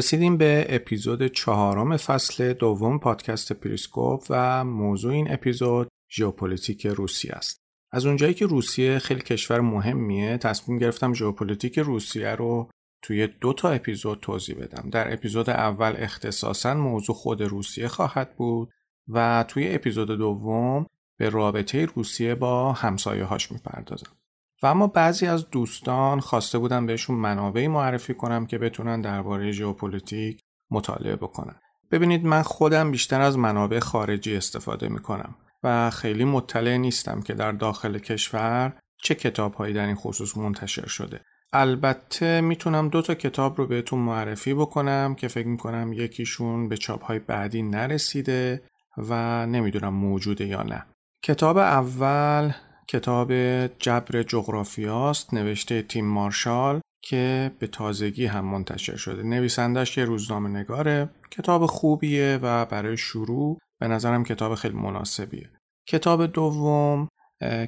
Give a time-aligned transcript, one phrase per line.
[0.00, 7.60] رسیدیم به اپیزود چهارم فصل دوم پادکست پریسکوپ و موضوع این اپیزود ژئوپلیتیک روسیه است.
[7.92, 12.70] از اونجایی که روسیه خیلی کشور مهمیه تصمیم گرفتم ژئوپلیتیک روسیه رو
[13.02, 14.90] توی دو تا اپیزود توضیح بدم.
[14.90, 18.70] در اپیزود اول اختصاصا موضوع خود روسیه خواهد بود
[19.08, 20.86] و توی اپیزود دوم
[21.18, 24.16] به رابطه روسیه با همسایه هاش می‌پردازم.
[24.62, 30.40] و اما بعضی از دوستان خواسته بودن بهشون منابعی معرفی کنم که بتونن درباره ژئوپلیتیک
[30.70, 31.54] مطالعه بکنن.
[31.90, 37.52] ببینید من خودم بیشتر از منابع خارجی استفاده می‌کنم و خیلی مطلع نیستم که در
[37.52, 41.20] داخل کشور چه کتابهایی در این خصوص منتشر شده.
[41.52, 47.18] البته می‌تونم دو تا کتاب رو بهتون معرفی بکنم که فکر می‌کنم یکیشون به چاپهای
[47.18, 48.62] بعدی نرسیده
[48.98, 50.86] و نمی‌دونم موجوده یا نه.
[51.22, 52.52] کتاب اول
[52.90, 53.32] کتاب
[53.66, 59.22] جبر جغرافیاست نوشته تیم مارشال که به تازگی هم منتشر شده.
[59.22, 61.10] نویسندش یه روزنامه نگاره.
[61.30, 65.50] کتاب خوبیه و برای شروع به نظرم کتاب خیلی مناسبیه.
[65.88, 67.08] کتاب دوم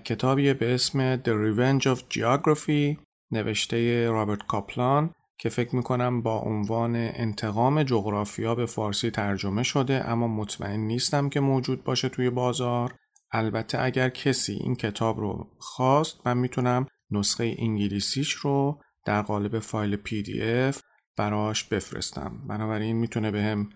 [0.05, 2.97] کتابیه به اسم The Revenge of Geography
[3.31, 10.29] نوشته رابرت کاپلان که فکر می‌کنم با عنوان انتقام جغرافیا به فارسی ترجمه شده اما
[10.29, 12.95] مطمئن نیستم که موجود باشه توی بازار.
[13.33, 19.97] البته اگر کسی این کتاب رو خواست من می‌تونم نسخه انگلیسیش رو در قالب فایل
[19.97, 20.81] PDF
[21.17, 22.41] براش بفرستم.
[22.49, 23.69] بنابراین می‌تونه بهم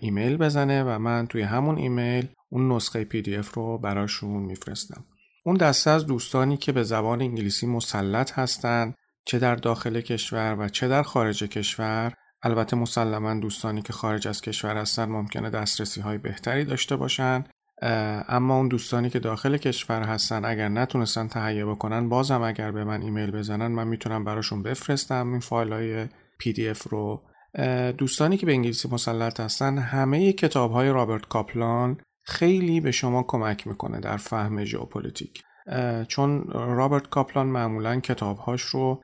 [0.00, 5.04] ایمیل بزنه و من توی همون ایمیل اون نسخه PDF رو براشون میفرستم.
[5.44, 10.68] اون دسته از دوستانی که به زبان انگلیسی مسلط هستند چه در داخل کشور و
[10.68, 16.18] چه در خارج کشور البته مسلما دوستانی که خارج از کشور هستن ممکنه دسترسی های
[16.18, 17.44] بهتری داشته باشن.
[17.82, 23.02] اما اون دوستانی که داخل کشور هستن اگر نتونستن تهیه بکنن بازم اگر به من
[23.02, 26.06] ایمیل بزنن من می‌تونم براشون بفرستم این فایل های
[26.38, 27.22] PDF رو.
[27.98, 33.66] دوستانی که به انگلیسی مسلط هستن همه کتاب های رابرت کاپلان خیلی به شما کمک
[33.66, 35.42] می‌کنه در فهم ژئوپلیتیک.
[36.08, 39.02] چون رابرت کاپلان معمولا کتابهاش رو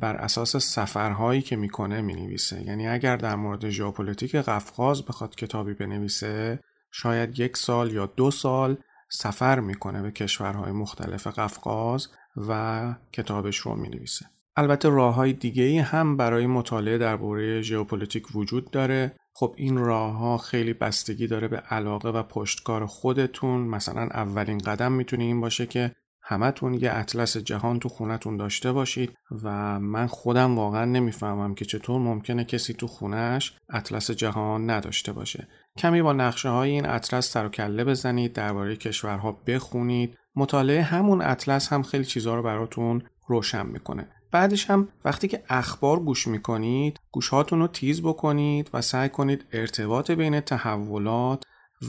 [0.00, 2.62] بر اساس سفرهایی که می‌کنه می‌نویسه.
[2.62, 6.60] یعنی اگر در مورد ژئوپلیتیک قفقاز بخواد کتابی بنویسه
[6.96, 8.76] شاید یک سال یا دو سال
[9.10, 14.26] سفر می‌کنه به کشورهای مختلف قفقاز و کتابش رو می نویسه.
[14.56, 19.16] البته راه های دیگه هم برای مطالعه درباره ژئوپلیتیک وجود داره.
[19.32, 23.60] خب این راه ها خیلی بستگی داره به علاقه و پشتکار خودتون.
[23.60, 29.14] مثلا اولین قدم می‌تونه این باشه که همتون یه اطلس جهان تو خونتون داشته باشید
[29.42, 35.48] و من خودم واقعا نمی‌فهمم که چطور ممکنه کسی تو خونش اطلس جهان نداشته باشه.
[35.78, 40.18] کمی با نقشه های این اطلس سر و کله بزنید درباره کشورها بخونید.
[40.36, 44.08] مطالعه همون اطلس هم خیلی چیزها رو براتون روشن می‌کنه.
[44.30, 50.10] بعدش هم وقتی که اخبار گوش می‌کنید گوشهاتون رو تیز بکنید و سعی کنید ارتباط
[50.10, 51.42] بین تحولات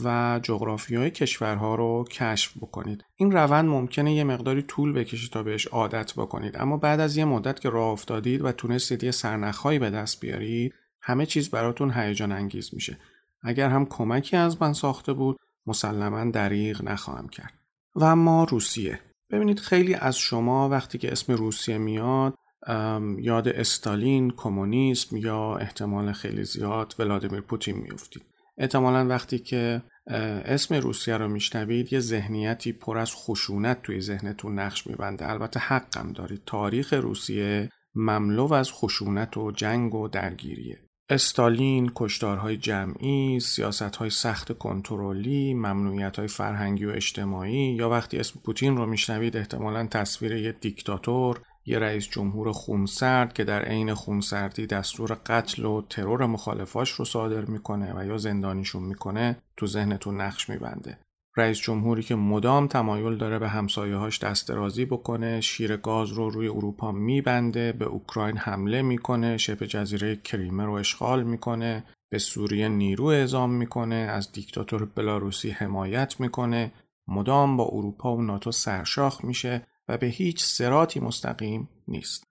[0.04, 3.04] و جغرافی های کشورها رو کشف بکنید.
[3.16, 6.58] این روند ممکنه یه مقداری طول بکشه تا بهش عادت بکنید.
[6.58, 10.74] اما بعد از یه مدت که راه افتادید و تونستید یه سرنخهایی به دست بیارید
[11.02, 12.98] همه چیز براتون هیجان انگیز میشه.
[13.46, 17.54] اگر هم کمکی از من ساخته بود مسلما دریغ نخواهم کرد.
[17.96, 19.00] و اما روسیه.
[19.32, 22.36] ببینید خیلی از شما وقتی که اسم روسیه میاد
[23.18, 28.24] یاد استالین، کمونیسم یا احتمال خیلی زیاد ولادیمیر پوتین میفتید.
[28.58, 29.82] احتمالا وقتی که
[30.46, 35.32] اسم روسیه رو میشنوید یه ذهنیتی پر از خشونت توی ذهنتون نقش میبنده.
[35.32, 36.42] البته حقم دارید.
[36.46, 40.85] تاریخ روسیه مملو از خشونت و جنگ و درگیریه.
[41.10, 48.86] استالین، کشتارهای جمعی، سیاستهای سخت کنترلی، ممنوعیتهای فرهنگی و اجتماعی یا وقتی اسم پوتین رو
[48.86, 55.66] میشنوید احتمالا تصویر یه دیکتاتور، یه رئیس جمهور خونسرد که در عین خونسردی دستور قتل
[55.66, 60.98] و ترور مخالفاش رو صادر می‌کنه و یا زندانیشون می‌کنه تو ذهنتون نقش میبنده.
[61.38, 66.48] رئیس جمهوری که مدام تمایل داره به همسایه‌هاش دست درازی بکنه شیر گاز رو روی
[66.48, 73.06] اروپا میبنده به اوکراین حمله می‌کنه شبه جزیره کریمه رو اشغال می‌کنه به سوریه نیرو
[73.06, 76.72] اعزام می‌کنه از دیکتاتور بلاروسی حمایت می‌کنه.
[77.08, 82.24] مدام با اروپا و ناتو سرشاخ میشه و به هیچ سراتی مستقیم نیست.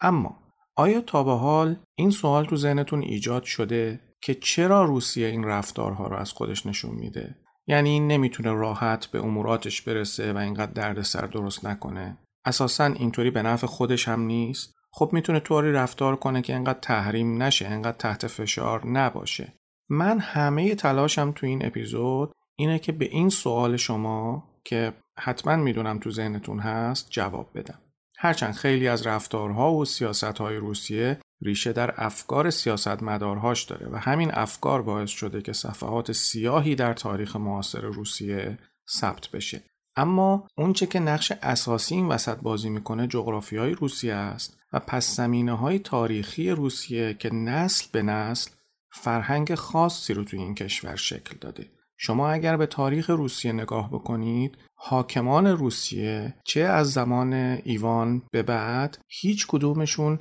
[0.00, 0.38] اما
[0.76, 6.06] آیا تا به حال این سوال تو ذهنتون ایجاد شده که چرا روسیه این رفتارها
[6.06, 11.66] رو از خودش نشون میده؟ یعنی نمی‌تونه راحت به اموراتش برسه و اینقدر دردسر درست
[11.66, 12.18] نکنه.
[12.44, 14.74] اساسا اینطوری به نفع خودش هم نیست.
[14.92, 19.52] خب می‌تونه طوری رفتار کنه که انقدر تحریم نشه انقدر تحت فشار نباشه.
[19.88, 25.98] من همه تلاشم تو این اپیزود اینه که به این سوال شما که حتما می‌دونم
[25.98, 27.78] تو ذهنتون هست جواب بدم.
[28.18, 34.82] هرچند خیلی از رفتارها و سیاستهای روسیه ریشه در افکار سیاستمدارهاش داره و همین افکار
[34.82, 38.58] باعث شده که صفحات سیاهی در تاریخ معاصر روسیه
[38.90, 39.62] ثبت بشه.
[39.96, 45.16] اما اونچه که نقش اساسی این وسط بازی می‌کنه جغرافی های روسیه است و پس
[45.16, 48.50] زمینه های تاریخی روسیه که نسل به نسل
[48.90, 51.66] فرهنگ خاصی رو توی این کشور شکل داده.
[51.96, 57.32] شما اگر به تاریخ روسیه نگاه بکنید حاکمان روسیه چه از زمان
[57.64, 60.18] ایوان به بعد هیچ کدومشون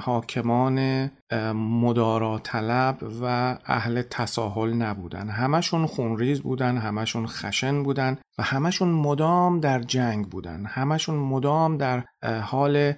[0.00, 1.10] حاکمان
[1.54, 5.28] مدارا طلب و اهل تساهل نبودن.
[5.28, 10.64] همشون خونریز بودن همشون خشن بودن و همشون مدام در جنگ بودن.
[10.66, 12.04] همشون مدام در
[12.42, 12.92] حال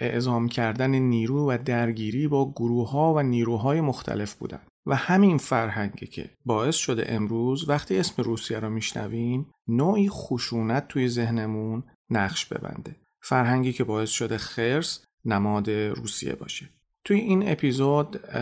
[0.00, 4.60] اعزام کردن نیرو و درگیری با گروه ها و نیروهای مختلف بودن.
[4.86, 11.08] و همین فرهنگی که باعث شده امروز وقتی اسم روسیه رو میشنویم نوعی خشونت توی
[11.08, 12.96] ذهنمون نقش ببنده.
[13.20, 16.68] فرهنگی که باعث شده خرس نماد روسیه باشه.
[17.04, 18.36] توی این اپیزود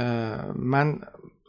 [0.56, 1.00] من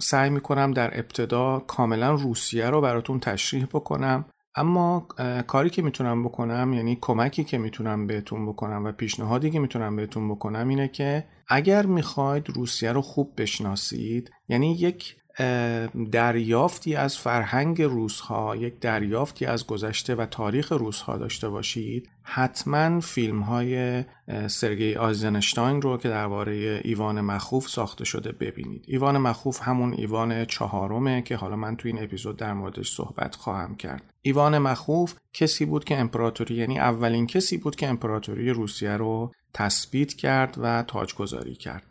[0.01, 4.25] سعی می‌کنم در ابتدا کاملا روسیه رو براتون تشریح بکنم
[4.55, 5.07] اما
[5.47, 10.29] کاری که می‌تونم بکنم یعنی کمکی که می‌تونم بهتون بکنم و پیشنهادی که می‌تونم بهتون
[10.29, 15.15] بکنم اینه که اگر می‌خواید روسیه رو خوب بشناسید یعنی یک
[16.11, 22.09] دریافتی از فرهنگ روسها یک دریافتی از گذشته و تاریخ روسها داشته باشید.
[22.23, 24.03] حتما فیلم های
[24.47, 28.85] سرگی آیزنشتاین رو که درباره ایوان مخوف ساخته شده ببینید.
[28.87, 33.75] ایوان مخوف همون ایوان چهارمه که حالا من تو این اپیزود در موردش صحبت خواهم
[33.75, 34.13] کرد.
[34.21, 40.13] ایوان مخوف کسی بود که امپراتوری یعنی اولین کسی بود که امپراتوری روسیه رو تثبیت
[40.13, 41.90] کرد و تاجگذاری کرد.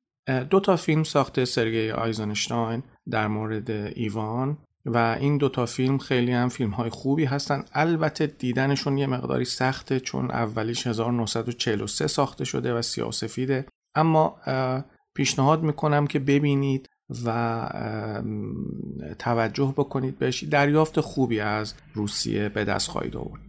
[0.50, 6.48] دو تا فیلم ساخته سرگی آیزنشتاین در مورد ایوان و این دوتا فیلم خیلی هم
[6.48, 7.64] فیلم های خوبی هستن.
[7.72, 14.36] البته دیدنشون یه مقداری سخته چون اولیش 1943 ساخته شده و سیاسفیده اما
[15.14, 16.88] پیشنهاد می‌کنم که ببینید
[17.24, 17.68] و
[19.18, 20.44] توجه بکنید بهش.
[20.44, 23.42] دریافت خوبی از روسیه به دست خواهید آورد.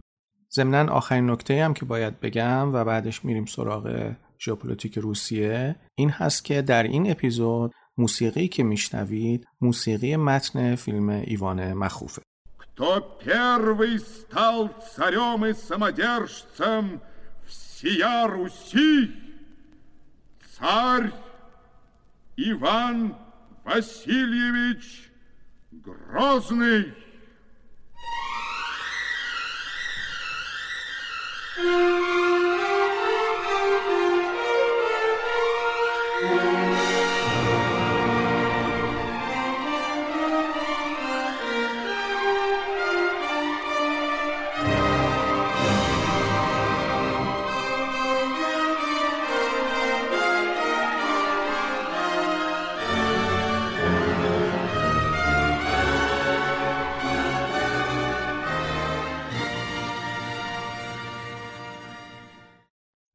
[0.54, 6.45] ضمنا آخرین نکته هم که باید بگم و بعدش میریم سراغ ژئوپلیتیک روسیه این هست
[6.45, 12.21] که در این اپیزود موسیقی که میشنوید موسیقی متن فیلم ایوان مخوفه
[12.77, 17.01] Кто первый стал царем и самодержцем
[17.47, 19.15] всея Руси?
[20.55, 21.11] Царь
[22.35, 23.15] Иван
[23.63, 25.11] Васильевич
[25.71, 26.93] Грозный.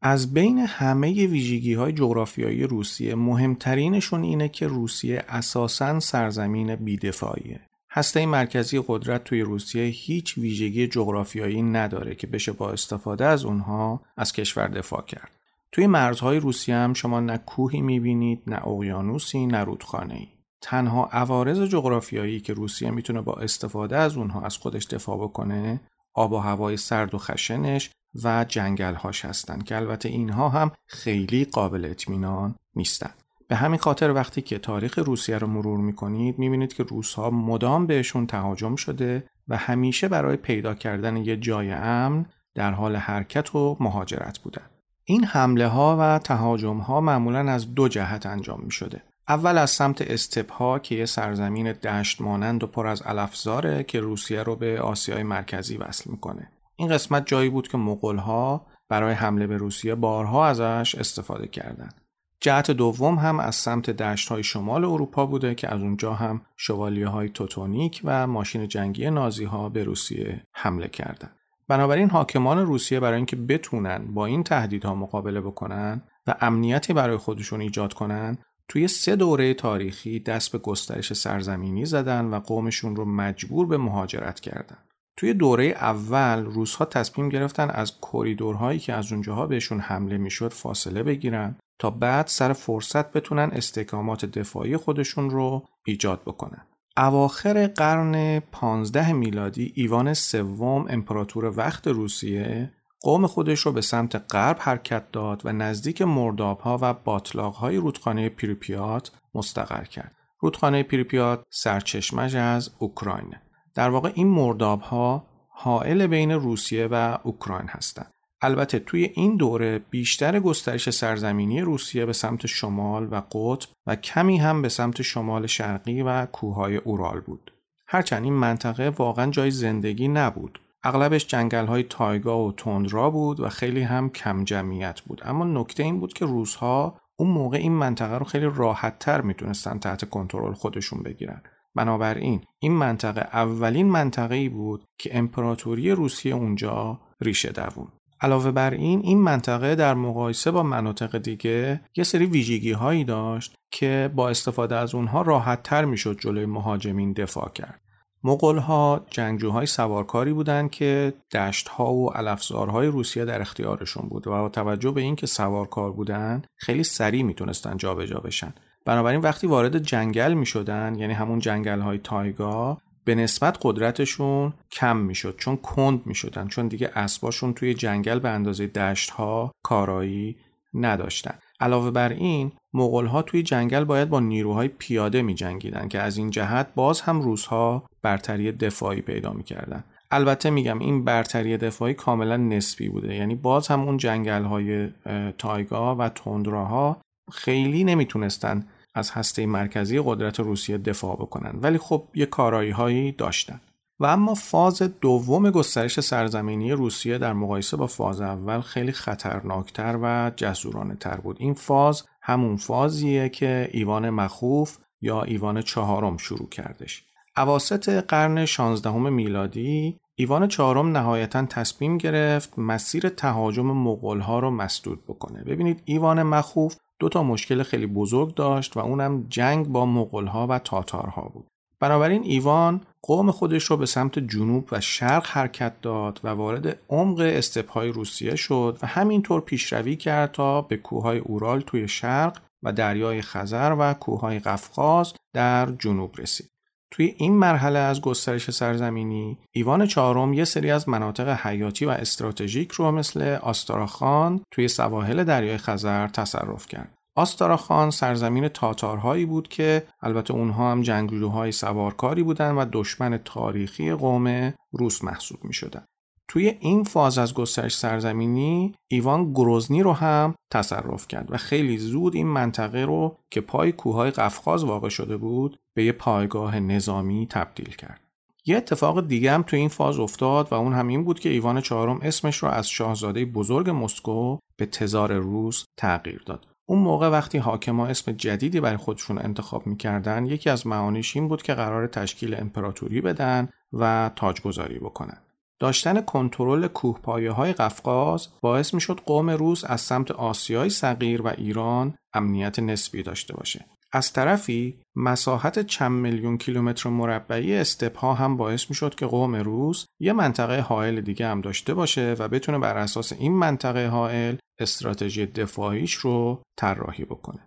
[0.09, 7.59] از بین همه ویژگی های جغرافیایی روسیه مهمترینشون اینه که روسیه اساساً سرزمین بیدفاعیه.
[7.91, 14.01] هسته مرکزی قدرت توی روسیه هیچ ویژگی جغرافیایی نداره که بشه با استفاده از اونها
[14.17, 15.31] از کشور دفاع کرد.
[15.71, 20.27] توی مرزهای روسیه هم شما نه کوهی می‌بینید، نه اقیانوسی، نه رودخانه ای.
[20.61, 25.79] تنها عوارض جغرافیایی که روسیه می‌تونه با استفاده از اونها از خودش دفاع بکنه
[26.13, 27.89] آب و هوای سرد و خشنش
[28.23, 33.13] و جنگل هاش هستند که البته اینها هم خیلی قابل اطمینان نیستند.
[33.47, 37.87] به همین خاطر وقتی که تاریخ روسیه رو مرور می‌کنید می‌بینید که روس ها مدام
[37.87, 43.77] بهشون تهاجم شده و همیشه برای پیدا کردن یه جای امن در حال حرکت و
[43.79, 44.65] مهاجرت بودن.
[45.03, 49.01] این حمله ها و تهاجم ها معمولا از دو جهت انجام می شده.
[49.27, 54.43] اول از سمت استپها که یه سرزمین دشت مانند و پر از علفزاره که روسیه
[54.43, 56.51] رو به آسیای مرکزی وصل می‌کنه.
[56.77, 62.01] این قسمت جایی بود که مغولها برای حمله به روسیه بارها ازش استفاده کردند.
[62.39, 67.07] جهت دوم هم از سمت دشت های شمال اروپا بوده که از اونجا هم شوالیه
[67.07, 71.35] های توتونیک و ماشین جنگی نازی ها به روسیه حمله کردند.
[71.67, 77.61] بنابراین حاکمان روسیه برای اینکه بتونن با این تهدیدها مقابله بکنن و امنیتی برای خودشون
[77.61, 83.67] ایجاد کنن توی سه دوره تاریخی دست به گسترش سرزمینی زدن و قومشون رو مجبور
[83.67, 84.77] به مهاجرت کردن.
[85.17, 91.03] توی دوره اول روزها تصمیم گرفتن از کریدورهایی که از اونجاها بهشون حمله می‌شد فاصله
[91.03, 96.61] بگیرن تا بعد سر فرصت بتونن استحکامات دفاعی خودشون رو ایجاد بکنن.
[96.97, 102.71] اواخر قرن 15 میلادی ایوان سوم امپراتور وقت روسیه
[103.01, 109.11] قوم خودش رو به سمت غرب حرکت داد و نزدیک مردابها و باطلاقهای رودخانه پریپیات
[109.35, 110.15] مستقر کرد.
[110.39, 113.41] رودخانه پریپیات سرچشمش از اوکراینه.
[113.77, 118.11] در واقع این مردابها حائل بین روسیه و اوکراین هستند.
[118.41, 124.37] البته توی این دوره بیشتر گسترش سرزمینی روسیه به سمت شمال و قطب و کمی
[124.37, 127.53] هم به سمت شمال شرقی و کوههای اورال بود.
[127.87, 130.59] هرچند این منطقه واقعا جای زندگی نبود.
[130.83, 135.21] اغلبش جنگل های تایگا و تندرا بود و خیلی هم کم جمعیت بود.
[135.25, 139.79] اما نکته این بود که روزها اون موقع این منطقه رو خیلی راحت تر می‌تونستن
[139.79, 141.41] تحت کنترل خودشون بگیرن.
[141.77, 147.87] بنابراین این منطقه اولین منطقه ای بود که امپراتوری روسیه اونجا ریشه دوون.
[148.21, 153.55] علاوه بر این این منطقه در مقایسه با مناطق دیگه یه سری ویژگی هایی داشت
[153.71, 157.81] که با استفاده از اونها راحت تر می‌شد جلوی مهاجمین دفاع کرد.
[158.23, 164.31] مغول ها جنگجوهای سوارکاری بودند که دشت ها و علفزارهای روسیه در اختیارشون بود و
[164.31, 168.53] با توجه به اینکه سوارکار بودند خیلی سریع می‌تونستن جابجا بشن.
[168.87, 174.97] بنابراین وقتی وارد جنگل می شدن یعنی همون جنگل های تایگا به نسبت قدرتشون کم
[174.97, 180.35] می‌شد چون کند می‌شدن چون دیگه اسباشون توی جنگل به اندازه دشت ها کارایی
[180.73, 181.33] نداشتن.
[181.59, 186.17] علاوه بر این مغول ها توی جنگل باید با نیروهای پیاده می جنگیدن که از
[186.17, 189.83] این جهت باز هم روزها برتری دفاعی پیدا می‌کردن.
[190.11, 194.89] البته میگم این برتری دفاعی کاملا نسبی بوده یعنی باز هم اون جنگل های
[195.37, 197.01] تایگا و تندراها
[197.31, 198.65] خیلی نمی‌تونستن
[198.97, 201.59] از هسته مرکزی قدرت روسیه دفاع بکنن.
[201.61, 203.61] ولی خب یه کارایی هایی داشتن.
[203.99, 210.31] و اما فاز دوم گسترش سرزمینی روسیه در مقایسه با فاز اول خیلی خطرناکتر و
[210.35, 211.37] جسورانه تر بود.
[211.39, 217.03] این فاز همون فازیه که ایوان مخوف یا ایوان چهارم شروع کردش.
[217.37, 225.43] اواسط قرن 16 میلادی ایوان چهارم نهایتا تصمیم گرفت مسیر تهاجم مغولها رو مسدود بکنه.
[225.43, 230.59] ببینید ایوان مخوف دو تا مشکل خیلی بزرگ داشت و اونم جنگ با مغولها و
[230.59, 231.47] تاتارها بود.
[231.79, 237.19] بنابراین ایوان قوم خودش رو به سمت جنوب و شرق حرکت داد و وارد عمق
[237.19, 243.21] استپهای روسیه شد و همینطور پیشروی کرد تا به کوههای اورال توی شرق و دریای
[243.21, 246.49] خزر و کوههای قفقاز در جنوب رسید.
[246.97, 252.71] توی این مرحله از گسترش سرزمینی ایوان چهارم یه سری از مناطق حیاتی و استراتژیک
[252.71, 256.93] رو مثل آستاراخان توی سواحل دریای خزر تصرف کرد.
[257.15, 264.53] آستاراخان سرزمین تاتارهایی بود که البته اونها هم جنگجوهای سوارکاری بودن و دشمن تاریخی قوم
[264.71, 265.85] روس محسوب می شدن.
[266.27, 272.15] توی این فاز از گسترش سرزمینی ایوان گروزنی رو هم تصرف کرد و خیلی زود
[272.15, 277.69] این منطقه رو که پای کوههای قفقاز واقع شده بود به یه پایگاه نظامی تبدیل
[277.75, 278.01] کرد.
[278.45, 281.61] یه اتفاق دیگه هم توی این فاز افتاد و اون هم این بود که ایوان
[281.61, 286.47] چهارم اسمش رو از شاهزاده بزرگ مسکو به تزار روس تغییر داد.
[286.65, 291.41] اون موقع وقتی حاکما اسم جدیدی برای خودشون انتخاب می‌کردن یکی از معانیش این بود
[291.41, 295.17] که قرار تشکیل امپراتوری بدن و تاجگذاری بکنن.
[295.59, 301.27] داشتن کنترل کوهپایه های قفقاز باعث می شد قوم روس از سمت آسیای صغیر و
[301.27, 303.65] ایران امنیت نسبی داشته باشه.
[303.91, 309.85] از طرفی مساحت چند میلیون کیلومتر مربعی استپها هم باعث می شد که قوم روس
[309.99, 315.25] یه منطقه حائل دیگه هم داشته باشه و بتونه بر اساس این منطقه حائل استراتژی
[315.25, 317.46] دفاعیش رو طراحی بکنه.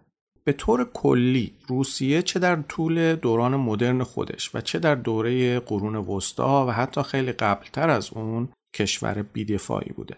[0.51, 5.97] به طور کلی روسیه چه در طول دوران مدرن خودش و چه در دوره قرون
[5.97, 10.17] وسطا و حتی خیلی قبلتر از اون کشور بیدفاعی بوده.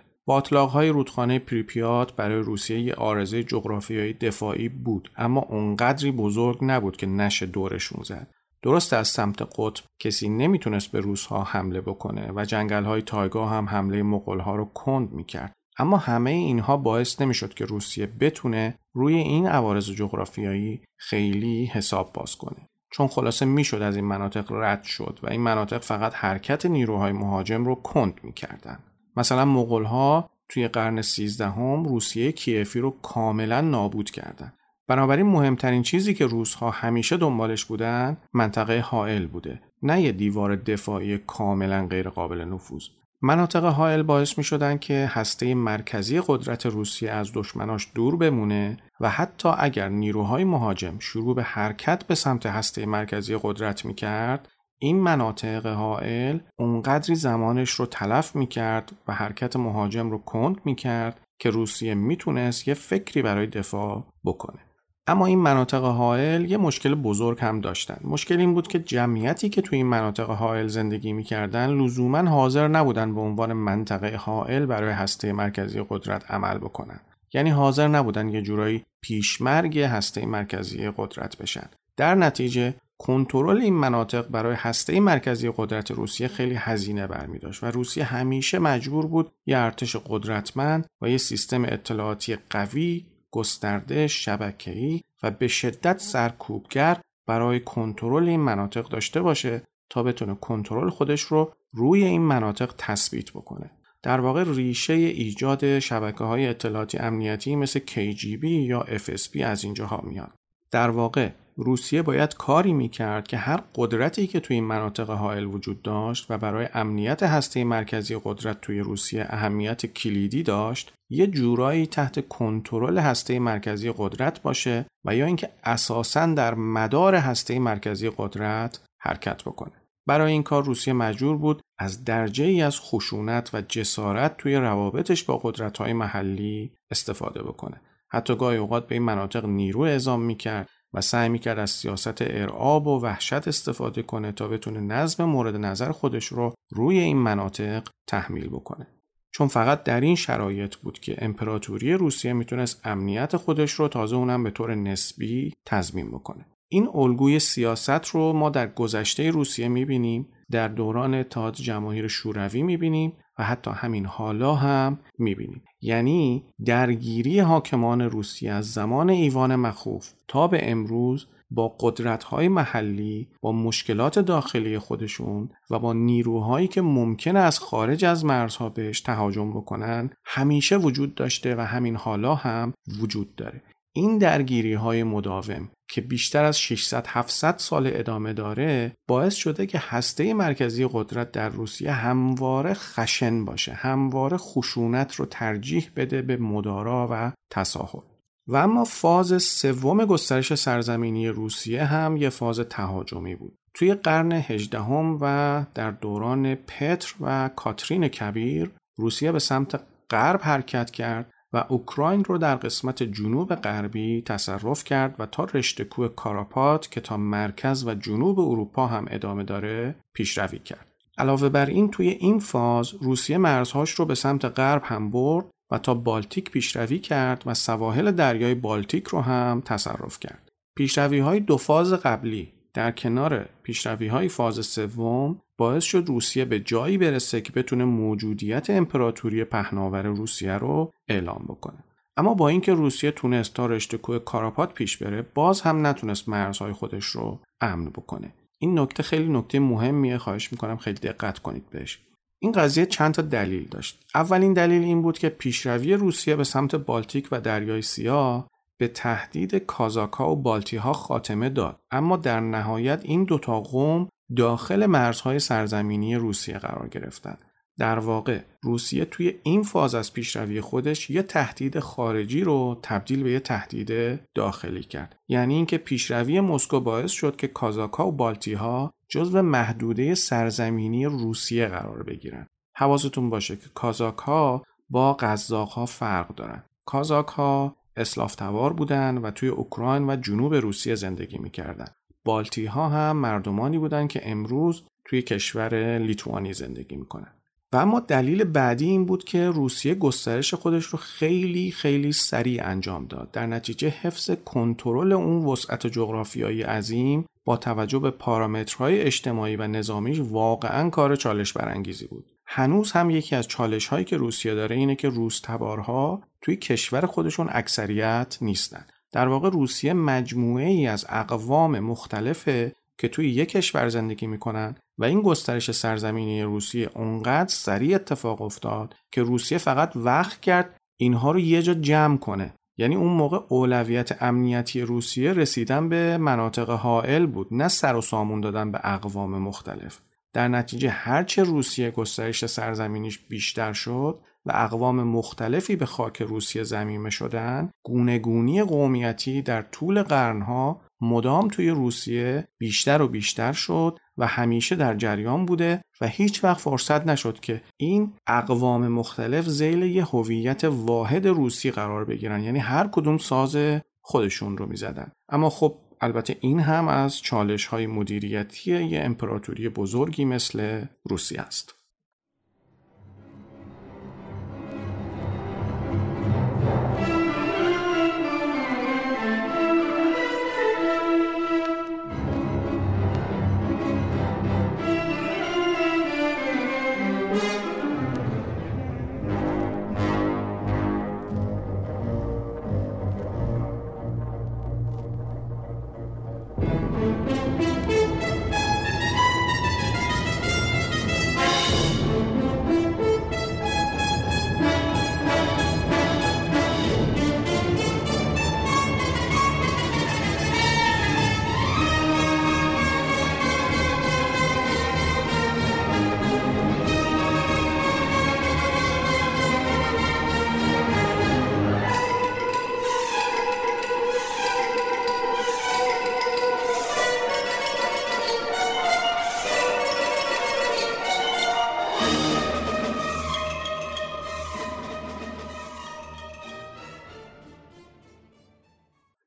[0.53, 7.07] های رودخانه پریپیات برای روسیه یه آرزه جغرافیایی دفاعی بود اما اونقدری بزرگ نبود که
[7.07, 8.31] نشه دورشون زد.
[8.63, 13.69] درست از سمت قطب کسی نمی‌تونست به روسها حمله بکنه و جنگل های تایگا هم
[13.69, 19.15] حمله مغول ها رو کند می‌کرد اما همه اینها باعث نمی‌شد که روسیه بتونه روی
[19.15, 22.69] این عوارض جغرافیایی خیلی حساب باز کنه.
[22.91, 27.65] چون خلاصه می‌شد از این مناطق رد شد و این مناطق فقط حرکت نیروهای مهاجم
[27.65, 28.79] رو کند می‌کردن.
[29.17, 34.55] مثلا مغول ها توی قرن 13 هم روسیه کیفی رو کاملا نابود کردند.
[34.89, 41.19] بنابراین مهمترین چیزی که روسها همیشه دنبالش بودن منطقه حائل بوده نه یه دیوار دفاعی
[41.19, 42.85] کاملا غیر قابل نفوذ.
[43.25, 49.09] مناطق حائل باعث می شدن که هسته مرکزی قدرت روسیه از دشمناش دور بمونه و
[49.11, 54.49] حتی اگر نیروهای مهاجم شروع به حرکت به سمت هسته مرکزی قدرت می کرد
[54.79, 60.75] این مناطق حائل اونقدری زمانش رو تلف می کرد و حرکت مهاجم رو کند می
[60.75, 64.72] کرد که روسیه می‌تونست یه فکری برای دفاع بکنه.
[65.07, 67.99] اما این مناطق حائل یه مشکل بزرگ هم داشتن.
[68.05, 73.15] مشکل این بود که جمعیتی که توی این مناطق حائل زندگی می‌کردن لزوما حاضر نبودن
[73.15, 77.01] به عنوان منطقه حائل برای هسته مرکزی قدرت عمل بکنن.
[77.35, 81.69] یعنی حاضر نبودن یه جورایی پیشمرگ هسته مرکزی قدرت بشن.
[81.97, 87.67] در نتیجه کنترل این مناطق برای هسته مرکزی قدرت روسیه خیلی هزینه برمی داشت و
[87.67, 95.31] روسیه همیشه مجبور بود یه ارتش قدرتمند و یه سیستم اطلاعاتی قوی گسترده شبکه‌ای و
[95.31, 102.05] به شدت سرکوبگر برای کنترل این مناطق داشته باشه تا بتونه کنترل خودش رو روی
[102.05, 103.71] این مناطق تثبیت بکنه.
[104.03, 110.33] در واقع ریشه ایجاد شبکه های اطلاعاتی امنیتی مثل KGB یا FSB از اینجاها میاد.
[110.71, 115.83] در واقع روسیه باید کاری می‌کرد که هر قدرتی که توی این مناطق حائل وجود
[115.83, 122.29] داشت و برای امنیت هسته مرکزی قدرت توی روسیه اهمیت کلیدی داشت یه جورایی تحت
[122.29, 129.43] کنترل هسته مرکزی قدرت باشه و یا اینکه اساسا در مدار هسته مرکزی قدرت حرکت
[129.43, 129.73] بکنه.
[130.07, 135.25] برای این کار روسیه مجبور بود از درجه ای از خشونت و جسارت توی روابطش
[135.25, 137.81] با قدرت های محلی استفاده بکنه.
[138.09, 142.87] حتی گاهی اوقات به این مناطق نیرو اعزام می‌کرد و سعی می‌کرد از سیاست ارعاب
[142.87, 148.49] و وحشت استفاده کنه تا بتونه نظم مورد نظر خودش رو روی این مناطق تحمیل
[148.49, 148.87] بکنه.
[149.35, 154.45] چون فقط در این شرایط بود که امپراتوری روسیه می‌تونست امنیت خودش رو تازه اونم
[154.45, 156.47] به طور نسبی تضمین بکنه.
[156.69, 163.13] این الگوی سیاست رو ما در گذشته روسیه می‌بینیم در دوران اتحاد جماهیر شوروی می‌بینیم
[163.39, 170.49] و حتی همین حالا هم می‌بینیم یعنی درگیری حاکمان روسیه از زمان ایوان مخوف تا
[170.49, 177.59] به امروز با قدرت‌های محلی با مشکلات داخلی خودشون و با نیروهایی که ممکنه از
[177.59, 183.63] خارج از مرزها بهش تهاجم بکنن همیشه وجود داشته و همین حالا هم وجود داره.
[183.95, 189.79] این درگیری های مداوم که بیشتر از 600 700 سال ادامه داره باعث شده که
[189.79, 197.09] هسته مرکزی قدرت در روسیه همواره خشن باشه همواره خشونت رو ترجیح بده به مدارا
[197.11, 198.01] و تساهل.
[198.49, 203.57] و اما فاز سوم گسترش سرزمینی روسیه هم یه فاز تهاجمی بود.
[203.75, 210.91] توی قرن هجدهم و در دوران پتر و کاترین کبیر روسیه به سمت غرب حرکت
[210.91, 216.91] کرد و اوکراین رو در قسمت جنوب غربی تصرف کرد و تا رشته کوه کاراپات
[216.91, 220.87] که تا مرکز و جنوب اروپا هم ادامه داره پیشروی کرد.
[221.19, 225.79] علاوه بر این توی این فاز روسیه مرزهاش رو به سمت غرب هم برد و
[225.79, 230.49] تا بالتیک پیشروی کرد و سواحل دریای بالتیک رو هم تصرف کرد.
[230.77, 236.61] پیشروی های دو فاز قبلی در کنار پیشروی های فاز سوم باعث شد روسیه به
[236.61, 241.85] جایی برسه که بتونه موجودیت امپراتوری پهناور روسیه رو اعلام بکنه.
[242.17, 246.73] اما با اینکه روسیه تونست تا رشته کوه کاراپات پیش بره باز هم نتونست مرزهای
[246.73, 248.33] خودش رو امن بکنه.
[248.59, 251.99] این نکته خیلی نکته مهمیه خواهش می‌کنم خیلی دقت کنید بهش.
[252.39, 254.05] این قضیه چند تا دلیل داشت.
[254.15, 258.49] اولین دلیل این بود که پیشروی روسیه به سمت بالتیک و دریای سیاه
[258.79, 261.81] به تهدید کازاکا و بالتی ها خاتمه داد.
[261.91, 267.45] اما در نهایت این دوتا قوم داخل مرزهای سرزمینی روسیه قرار گرفتند
[267.79, 273.33] در واقع روسیه توی این فاز از پیشروی خودش یه تهدید خارجی رو تبدیل به
[273.33, 275.17] یه تهدید داخلی کرد.
[275.29, 281.67] یعنی اینکه پیشروی مسکو باعث شد که کازاکا و بالتی ها جزو محدوده سرزمینی روسیه
[281.67, 282.47] قرار بگیرن.
[282.77, 286.65] حواستون باشه که کازاک ها با قزاق ها فرق دارن.
[286.85, 291.89] کازاک ها اسلافتوار بودن و توی اوکراین و جنوب روسیه زندگی می‌کردن.
[292.25, 297.33] بالتی ها هم مردمانی بودند که امروز توی کشور لیتوانی زندگی می‌کنن.
[297.73, 303.07] و اما دلیل بعدی این بود که روسیه گسترش خودش رو خیلی خیلی سریع انجام
[303.07, 303.31] داد.
[303.31, 310.21] در نتیجه حفظ کنترل اون وسعت جغرافیایی عظیم با توجه به پارامترهای اجتماعی و نظامیش
[310.21, 312.33] واقعا کار چالش برانگیزی بود.
[312.47, 317.07] هنوز هم یکی از چالش هایی که روسیه داره اینه که روس تبارها توی کشور
[317.07, 318.87] خودشون اکثریت نیستن.
[319.13, 325.05] در واقع روسیه مجموعه ای از اقوام مختلفه که توی یک کشور زندگی می‌کنن و
[325.05, 331.41] این گسترش سرزمینی روسیه اونقدر سریع اتفاق افتاد که روسیه فقط وقت کرد اینها رو
[331.41, 332.55] یه جا جمع کنه.
[332.77, 338.41] یعنی اون موقع اولویت امنیتی روسیه رسیدن به مناطق حائل بود نه سر و سامون
[338.41, 340.01] دادن به اقوام مختلف.
[340.33, 347.11] در نتیجه هرچه روسیه گسترش سرزمینیش بیشتر شد و اقوام مختلفی به خاک روسیه زمینه
[347.11, 354.77] شدن گونهگونی قومیتی در طول قرنها مدام توی روسیه بیشتر و بیشتر شد و همیشه
[354.77, 360.65] در جریان بوده و هیچ وقت فرصت نشد که این اقوام مختلف زیل یه هویت
[360.65, 362.43] واحد روسی قرار بگیرن.
[362.43, 363.57] یعنی هر کدوم ساز
[364.01, 365.13] خودشون رو می‌زدن.
[365.29, 371.75] اما خب البته این هم از چالش های مدیریتی یه امپراتوری بزرگی مثل روسیه است.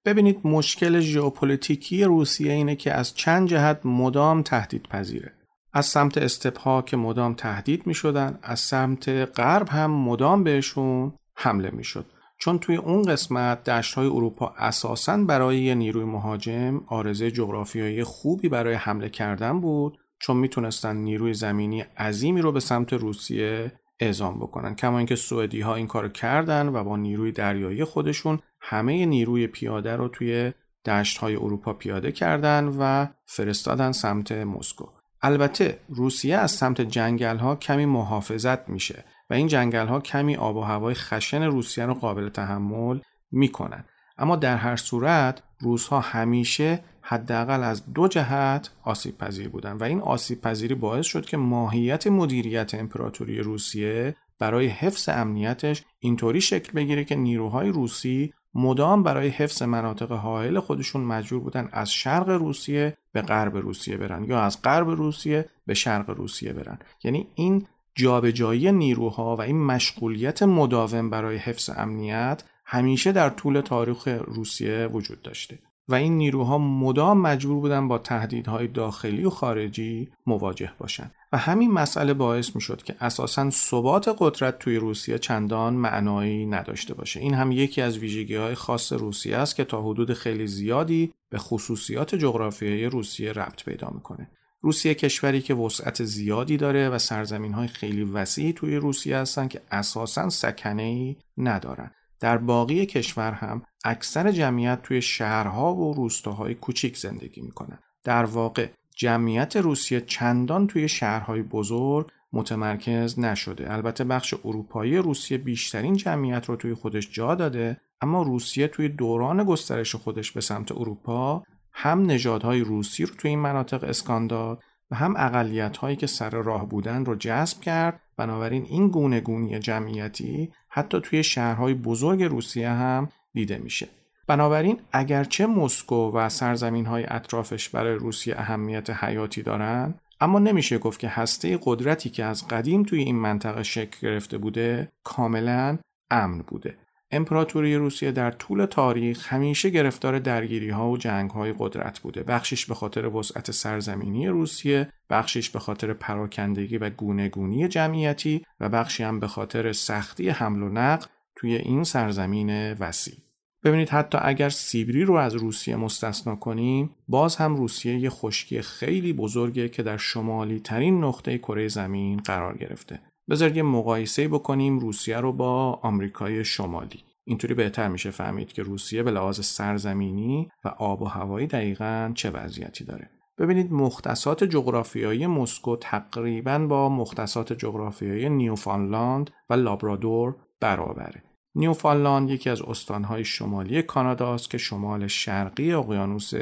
[0.05, 5.31] ببینید مشکل ژئوپلیتیکی روسیه اینه که از چند جهت مدام تهدید پذیره.
[5.73, 11.71] از سمت استپها که مدام تهدید می شدن، از سمت غرب هم مدام بهشون حمله
[11.71, 12.05] می شد.
[12.37, 18.49] چون توی اون قسمت دشت های اروپا اساساً برای یه نیروی مهاجم آرزه جغرافیایی خوبی
[18.49, 24.75] برای حمله کردن بود چون می‌تونستن نیروی زمینی عظیمی رو به سمت روسیه اعزام بکنن
[24.75, 29.95] کما اینکه سوئدی ها این کار کردن و با نیروی دریایی خودشون همه نیروی پیاده
[29.95, 30.53] رو توی
[30.85, 34.85] دشت های اروپا پیاده کردن و فرستادن سمت مسکو.
[35.21, 40.55] البته روسیه از سمت جنگل ها کمی محافظت میشه و این جنگل ها کمی آب
[40.55, 42.99] و هوای خشن روسیه رو قابل تحمل
[43.31, 43.85] می‌کنن.
[44.17, 49.83] اما در هر صورت روس ها همیشه حداقل از دو جهت آسیب پذیر بودن و
[49.83, 56.71] این آسیب پذیری باعث شد که ماهیت مدیریت امپراتوری روسیه برای حفظ امنیتش اینطوری شکل
[56.71, 62.97] بگیره که نیروهای روسی مدام برای حفظ مناطق حائل خودشون مجبور بودن از شرق روسیه
[63.11, 66.79] به غرب روسیه برن یا از غرب روسیه به شرق روسیه برن.
[67.03, 74.07] یعنی این جابجایی نیروها و این مشغولیت مداوم برای حفظ امنیت همیشه در طول تاریخ
[74.07, 75.59] روسیه وجود داشته.
[75.87, 81.71] و این نیروها مدام مجبور بودن با تهدیدهای داخلی و خارجی مواجه باشند و همین
[81.71, 87.19] مسئله باعث می شد که اساسا ثبات قدرت توی روسیه چندان معنایی نداشته باشه.
[87.19, 91.37] این هم یکی از ویژگی های خاص روسیه است که تا حدود خیلی زیادی به
[91.37, 94.29] خصوصیات جغرافیایی روسیه ربط پیدا می‌کنه.
[94.61, 99.61] روسیه کشوری که وسعت زیادی داره و سرزمین های خیلی وسیعی توی روسیه هستن که
[99.71, 101.91] اساسا سکنه ای ندارن.
[102.25, 107.79] در باقی کشور هم اکثر جمعیت توی شهرها و روستاهای کوچیک زندگی می‌کنن.
[108.03, 113.73] در واقع جمعیت روسیه چندان توی شهرهای بزرگ متمرکز نشده.
[113.73, 119.43] البته بخش اروپایی روسیه بیشترین جمعیت رو توی خودش جا داده اما روسیه توی دوران
[119.43, 124.95] گسترش خودش به سمت اروپا هم نژادهای روسی رو توی این مناطق اسکان داد و
[124.95, 130.51] هم اقلیت هایی که سر راه بودن رو جذب کرد بنابراین این گونه گونی جمعیتی
[130.75, 133.87] حتی توی شهرهای بزرگ روسیه هم دیده میشه.
[134.27, 140.99] بنابراین اگرچه مسکو و سرزمین های اطرافش برای روسیه اهمیت حیاتی دارن اما نمیشه گفت
[140.99, 145.77] که هسته قدرتی که از قدیم توی این منطقه شکل گرفته بوده کاملا
[146.11, 146.77] امن بوده.
[147.11, 152.23] امپراتوری روسیه در طول تاریخ همیشه گرفتار درگیری ها و جنگ های قدرت بوده.
[152.23, 159.03] بخشش به خاطر وسعت سرزمینی روسیه بخشش به خاطر پراکندگی و گونهگونی جمعیتی و بخشی
[159.03, 163.15] هم به خاطر سختی حمل و نقل توی این سرزمین وسیع.
[163.63, 169.13] ببینید حتی اگر سیبری رو از روسیه مستثنا کنیم باز هم روسیه یه خشکی خیلی
[169.13, 172.99] بزرگه که در شمالی ترین نقطه کره زمین قرار گرفته.
[173.29, 177.03] بذارید یه مقایسه بکنیم روسیه رو با آمریکای شمالی.
[177.27, 182.29] اینطوری بهتر میشه فهمید که روسیه به لحاظ سرزمینی و آب و هوایی دقیقا چه
[182.29, 183.09] وضعیتی داره.
[183.37, 191.23] ببینید مختصات جغرافیایی مسکو تقریبا با مختصات جغرافیایی نیوفانلاند و لابرادور برابره.
[191.55, 196.33] نیوفانلاند یکی از استانهای شمالی کانادا است که شمال شرقی اقیانوس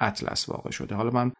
[0.00, 0.94] اطلس واقع شده.
[0.94, 1.32] حالا من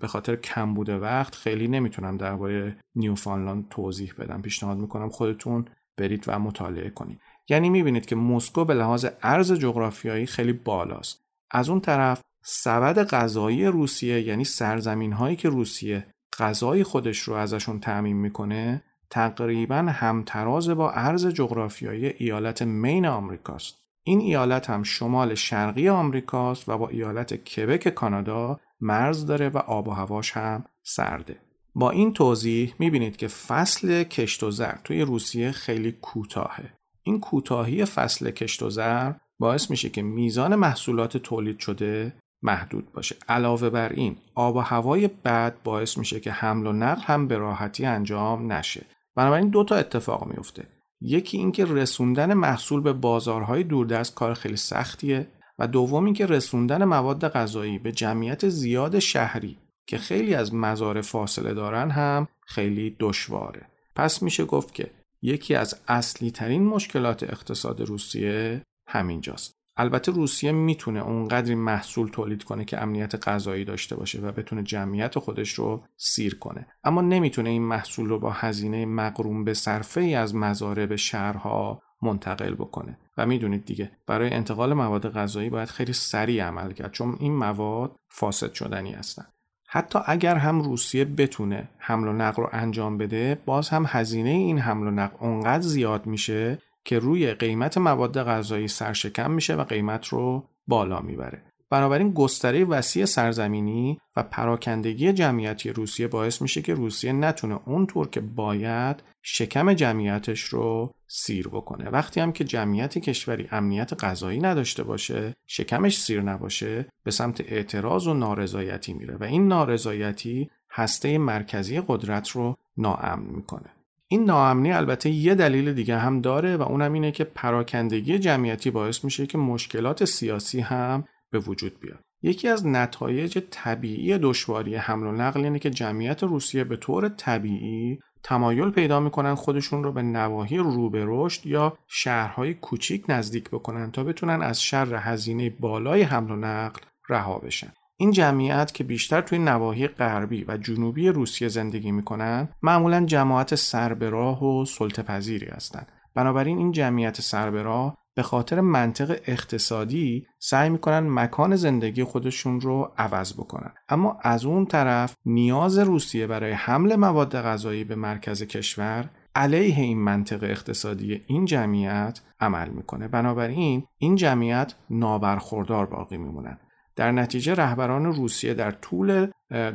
[0.00, 4.42] به خاطر کمبود وقت خیلی نمی‌تونم درباره نیوفانلاند توضیح بدم.
[4.42, 5.64] پیشنهاد می‌کنم خودتون
[5.96, 7.20] برید و مطالعه کنید.
[7.48, 11.24] یعنی می‌بینید که مسکو به لحاظ عرض جغرافیایی خیلی بالاست.
[11.50, 16.06] از اون طرف سبد غذایی روسیه یعنی سرزمین هایی که روسیه
[16.38, 23.81] غذای خودش رو ازشون تعمین می‌کنه تقریبا همتراز با عرض جغرافیایی ایالت مین آمریکاست.
[24.04, 29.88] این ایالت هم شمال شرقی آمریکاست و با ایالت کبک کانادا مرز داره و آب
[29.88, 31.36] و هواش هم سرده.
[31.74, 36.72] با این توضیح می‌بینید که فصل کشت و زر توی روسیه خیلی کوتاهه.
[37.02, 43.16] این کوتاهی فصل کشت و زر باعث میشه که میزان محصولات تولید شده محدود باشه.
[43.28, 47.38] علاوه بر این آب و هوای بد باعث میشه که حمل و نقل هم به
[47.38, 48.86] راحتی انجام نشه.
[49.16, 50.66] بنابراین دو تا اتفاق میفته
[51.04, 57.28] یکی اینکه رسوندن محصول به بازارهای دوردست کار خیلی سختیه و دوم اینکه رسوندن مواد
[57.28, 63.66] غذایی به جمعیت زیاد شهری که خیلی از مزار فاصله دارن هم خیلی دشواره.
[63.96, 64.90] پس میشه گفت که
[65.22, 69.61] یکی از اصلی ترین مشکلات اقتصاد روسیه همینجاست.
[69.76, 75.18] البته روسیه می‌تونه اونقدری محصول تولید کنه که امنیت غذایی داشته باشه و بتونه جمعیت
[75.18, 76.66] خودش رو سیر کنه.
[76.84, 81.80] اما نمی‌تونه این محصول رو با هزینه مقروم به صرفه ای از مزارع به شهرها
[82.02, 82.98] منتقل بکنه.
[83.18, 87.96] و می‌دونید دیگه برای انتقال مواد غذایی باید خیلی سریع عمل کرد چون این مواد
[88.08, 89.24] فاسد شدنی هستن.
[89.68, 94.58] حتی اگر هم روسیه بتونه حمل و نقل رو انجام بده باز هم هزینه این
[94.58, 100.06] حمل و نقل اونقدر زیاد میشه که روی قیمت مواد غذایی سرشکم میشه و قیمت
[100.06, 101.42] رو بالا می‌بره.
[101.70, 108.20] بنابراین گستره وسیع سرزمینی و پراکندگی جمعیتی روسیه باعث میشه که روسیه نتونه اونطور که
[108.20, 111.90] باید شکم جمعیتش رو سیر بکنه.
[111.90, 118.06] وقتی هم که جمعیت کشوری امنیت غذایی نداشته باشه شکمش سیر نباشه به سمت اعتراض
[118.06, 123.70] و نارضایتی میره و این نارضایتی هسته مرکزی قدرت رو ناامن می‌کنه.
[124.12, 129.04] این ناامنی البته یه دلیل دیگه هم داره و اونم اینه که پراکندگی جمعیتی باعث
[129.04, 132.00] میشه که مشکلات سیاسی هم به وجود بیاد.
[132.22, 137.98] یکی از نتایج طبیعی دشواری حمل و نقل اینه که جمعیت روسیه به طور طبیعی
[138.22, 143.90] تمایل پیدا می‌کنن خودشون رو به نواحی رو به رشد یا شهرهای کوچیک نزدیک بکنن
[143.90, 147.72] تا بتونن از شر هزینه بالای حمل و نقل رها بشن.
[148.02, 154.44] این جمعیت که بیشتر توی نواحی غربی و جنوبی روسیه زندگی می‌کنن معمولا جماعت سربراه
[154.44, 161.56] و سلطه پذیری هستند بنابراین این جمعیت سربراه به خاطر منطق اقتصادی سعی می‌کنن مکان
[161.56, 163.72] زندگی خودشون رو عوض بکنن.
[163.88, 169.98] اما از اون طرف نیاز روسیه برای حمل مواد غذایی به مرکز کشور علیه این
[169.98, 173.08] منطق اقتصادی این جمعیت عمل می‌کنه.
[173.08, 176.58] بنابراین این جمعیت نابرخوردار باقی میمونن.
[176.96, 179.26] در نتیجه رهبران روسیه در طول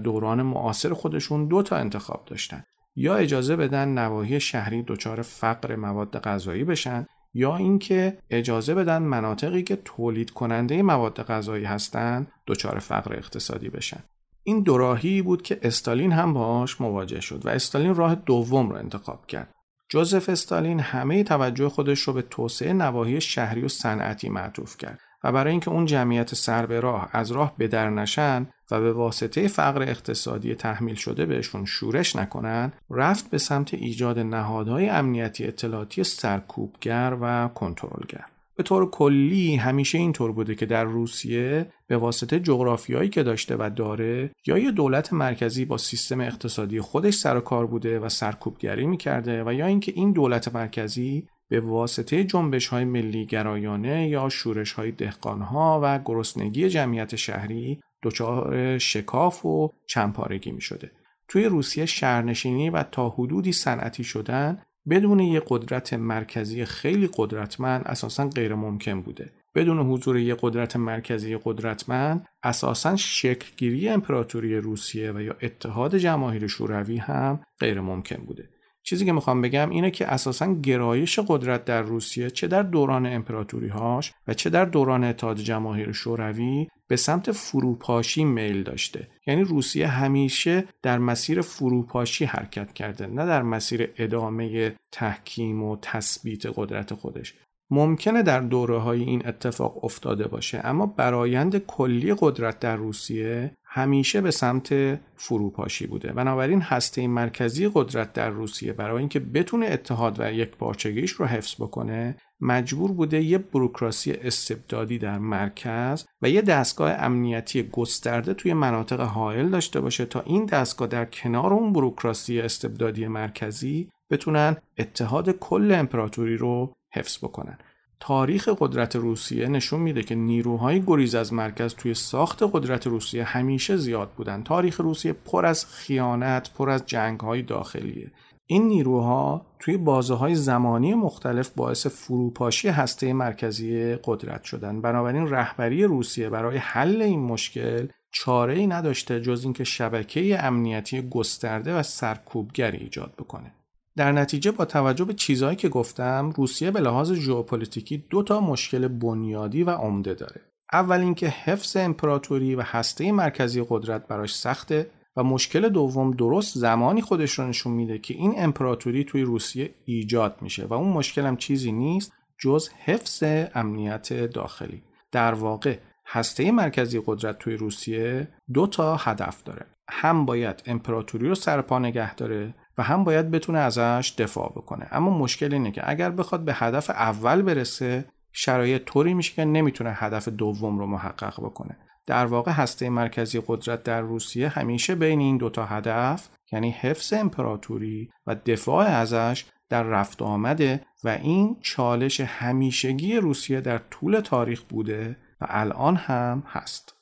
[0.03, 2.63] دوران معاصر خودشون دو تا انتخاب داشتن.
[2.95, 9.63] یا اجازه بدن نواحی شهری دچار فقر مواد غذایی بشن یا اینکه اجازه بدن مناطقی
[9.63, 14.03] که تولید کننده مواد غذایی هستند دچار فقر اقتصادی بشن.
[14.43, 19.27] این دوراهی بود که استالین هم باهاش مواجه شد و استالین راه دوم رو انتخاب
[19.27, 19.53] کرد.
[19.89, 24.99] جوزف استالین همه توجه خودش رو به توسعه نواحی شهری و صنعتی معطوف کرد.
[25.23, 29.47] و برای اینکه اون جمعیت سر به راه از راه بدر نشن و به واسطه
[29.47, 37.17] فقر اقتصادی تحمیل شده بهشون شورش نکنن رفت به سمت ایجاد نهادهای امنیتی اطلاعاتی سرکوبگر
[37.21, 38.25] و کنترلگر.
[38.58, 43.69] به طور کلی همیشه اینطور بوده که در روسیه به واسطه جغرافیایی که داشته و
[43.75, 49.43] داره یا یه دولت مرکزی با سیستم اقتصادی خودش سر کار بوده و سرکوبگری می‌کرده
[49.43, 54.91] و یا اینکه این دولت مرکزی به واسطه جنبش های ملی گرایانه یا شورش های
[54.91, 60.91] دهقان ها و گرسنگی جمعیت شهری دچار شکاف و چندپارگی می شده.
[61.27, 68.27] توی روسیه شهرنشینی و تا حدودی صنعتی شدن بدون یک قدرت مرکزی خیلی قدرتمند اساسا
[68.27, 69.31] غیر ممکن بوده.
[69.55, 76.97] بدون حضور یک قدرت مرکزی قدرتمند اساسا شکلگیری امپراتوری روسیه و یا اتحاد جماهیر شوروی
[76.97, 78.49] هم غیر ممکن بوده.
[78.88, 83.67] چیزی که می‌خوام بگم اینه که اساسا گرایش قدرت در روسیه چه در دوران امپراتوری
[83.67, 89.08] هاش و چه در دوران اتحاد جماهیر شوروی به سمت فروپاشی میل داشته.
[89.28, 96.45] یعنی روسیه همیشه در مسیر فروپاشی حرکت کرده نه در مسیر ادامه تحکیم و تثبیت
[96.56, 97.34] قدرت خودش.
[97.69, 104.21] ممکنه در دوره های این اتفاق افتاده باشه اما برایند کلی قدرت در روسیه همیشه
[104.21, 106.13] به سمت فروپاشی بوده.
[106.13, 111.56] بنابراین هسته مرکزی قدرت در روسیه برای اینکه بتونه اتحاد و یک پارچگیش رو حفظ
[111.56, 118.99] بکنه مجبور بوده یه بروکراسی استبدادی در مرکز و یه دستگاه امنیتی گسترده توی مناطق
[118.99, 125.71] حائل داشته باشه تا این دستگاه در کنار اون بروکراسی استبدادی مرکزی بتونن اتحاد کل
[125.71, 127.58] امپراتوری رو حفظ بکنن.
[128.00, 133.78] تاریخ قدرت روسیه نشون میده که نیروهای گریز از مرکز توی ساخت قدرت روسیه همیشه
[133.78, 134.43] زیاد بودن.
[134.43, 138.12] تاریخ روسیه پر از خیانت پر از جنگهای داخلیه.
[138.50, 144.82] این نیروها توی بازه های زمانی مختلف باعث فروپاشی هسته مرکزی قدرت شدن.
[144.82, 151.76] بنابراین رهبری روسیه برای حل این مشکل چاره ای نداشته جز اینکه شبکه امنیتی گسترده
[151.80, 153.56] و سرکوبگری ایجاد بکنه.
[153.97, 158.88] در نتیجه با توجه به چیزهایی که گفتم روسیه به لحاظ ژئوپلیتیکی دو تا مشکل
[158.88, 160.41] بنیادی و عمده داره.
[160.73, 167.01] اول اینکه حفظ امپراتوری و هسته مرکزی قدرت براش سخته و مشکل دوم درست زمانی
[167.01, 171.38] خودش رو نشون میده که این امپراتوری توی روسیه ایجاد میشه و اون مشکل هم
[171.38, 173.23] چیزی نیست جز حفظ
[173.55, 174.83] امنیت داخلی.
[175.12, 179.65] در واقع هسته مرکزی قدرت توی روسیه دو تا هدف داره.
[179.89, 184.87] هم باید امپراتوری رو سرپا نگه داره و هم باید بتونه ازش دفاع بکنه.
[184.91, 189.93] اما مشکل اینه که اگر بخواد به هدف اول برسه شرایط طوری میشه که نمی‌تونه
[189.93, 191.77] هدف دوم رو محقق بکنه.
[192.05, 198.09] در واقع هسته مرکزی قدرت در روسیه همیشه بین این دوتا هدف یعنی حفظ امپراتوری
[198.27, 205.17] و دفاع ازش در رفت آمده و این چالش همیشگی روسیه در طول تاریخ بوده
[205.41, 206.95] و الان هم هست.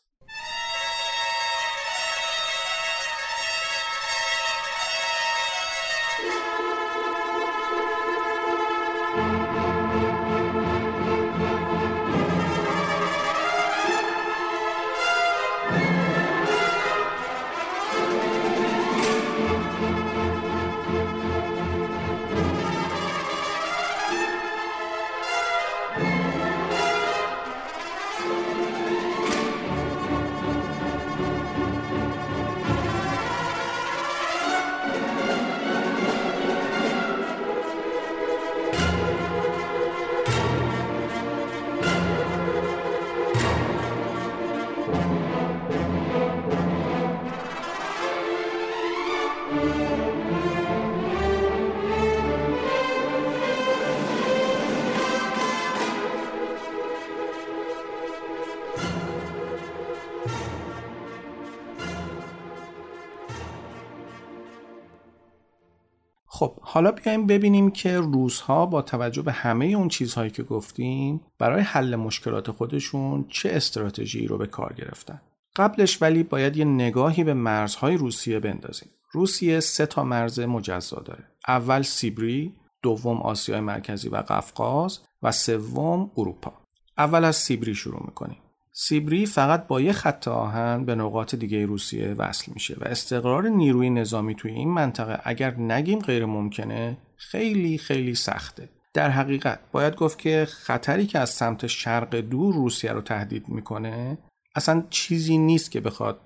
[66.75, 71.95] حالا بیایم ببینیم که روزها با توجه به همه اون چیزهایی که گفتیم برای حل
[71.95, 75.21] مشکلات خودشون چه استراتژی رو به کار گرفتن؟
[75.55, 78.89] قبلش ولی باید یه نگاهی به مرزهای روسیه بندازیم.
[79.11, 81.23] روسیه سه تا مرز مجزا داره.
[81.47, 86.53] اول سیبری دوم آسیای مرکزی و قفقاز و سوم اروپا.
[86.97, 88.37] اول از سیبری شروع می‌کنیم.
[88.77, 93.89] سیبری فقط با یه خط آهن به نقاط دیگه روسیه وصل میشه و استقرار نیروی
[93.89, 98.69] نظامی توی این منطقه اگر نگیم غیر ممکنه خیلی خیلی سخته.
[98.93, 104.17] در حقیقت باید گفت که خطری که از سمت شرق دور روسیه رو تهدید می‌کنه
[104.55, 106.19] اصلا چیزی نیست که بخواد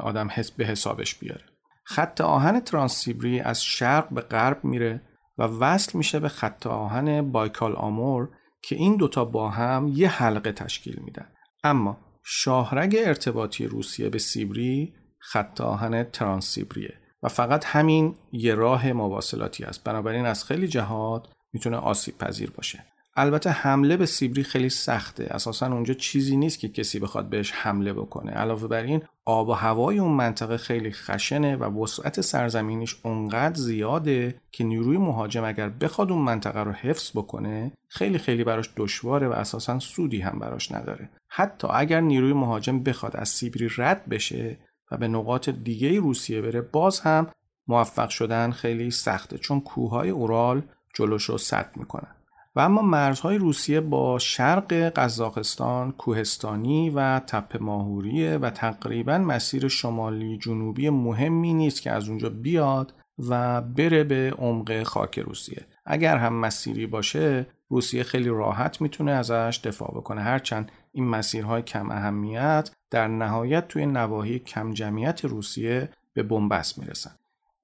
[0.00, 1.44] آدم حس به حسابش بیاره.
[1.84, 5.02] خط آهن ترانسیبری از شرق به غرب میره
[5.38, 8.28] و وصل میشه به خط آهن بایکال آمور
[8.62, 11.26] که این دوتا با هم یه حلقه تشکیل میدن.
[11.70, 19.64] اما شاهرگ ارتباطی روسیه به سیبری خط آهن ترانسیبریه و فقط همین یه راه مواصلاتی
[19.64, 19.84] است.
[19.84, 22.84] بنابراین از خیلی جهات می‌تونه آسیب پذیر باشه.
[23.18, 25.26] البته حمله به سیبری خیلی سخته.
[25.30, 28.32] اساسا اونجا چیزی نیست که کسی بخواد بهش حمله بکنه.
[28.32, 34.34] علاوه بر این آب و هوای اون منطقه خیلی خشنه و وسعت سرزمینیش اونقدر زیاده
[34.52, 39.32] که نیروی مهاجم اگر بخواد اون منطقه رو حفظ بکنه خیلی خیلی براش دشواره و
[39.32, 41.10] اساسا سودی هم براش نداره.
[41.28, 44.58] حتی اگر نیروی مهاجم بخواد از سیبری رد بشه
[44.90, 47.26] و به نقاط دیگه روسیه بره باز هم
[47.68, 49.38] موفق شدن خیلی سخته.
[49.38, 50.62] چون کوههای اورال
[50.94, 52.15] جلوش رو سد می‌کنن.
[52.56, 60.38] و اما مرزهای روسیه با شرق قزاقستان کوهستانی و تپه ماهوریه و تقریبا مسیر شمالی
[60.38, 66.34] جنوبی مهمی نیست که از اونجا بیاد و بره به عمق خاک روسیه اگر هم
[66.34, 73.08] مسیری باشه روسیه خیلی راحت می‌تونه ازش دفاع بکنه هرچند این مسیرهای کم اهمیت در
[73.08, 77.10] نهایت توی نواحی کم جمعیت روسیه به بنبست می‌رسن.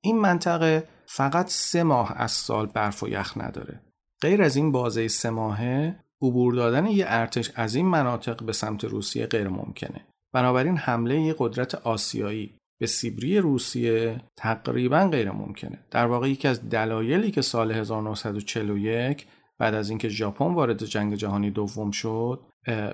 [0.00, 3.80] این منطقه فقط سه ماه از سال برف و یخ نداره.
[4.22, 8.84] غیر از این بازه سه ماهه عبور دادن یه ارتش از این مناطق به سمت
[8.84, 10.06] روسیه غیر ممکنه.
[10.32, 15.78] بنابراین حمله یه قدرت آسیایی به سیبری روسیه تقریبا غیر ممکنه.
[15.90, 19.26] در واقع یکی از دلایلی که سال 1941
[19.58, 22.40] بعد از اینکه ژاپن وارد جنگ جهانی دوم شد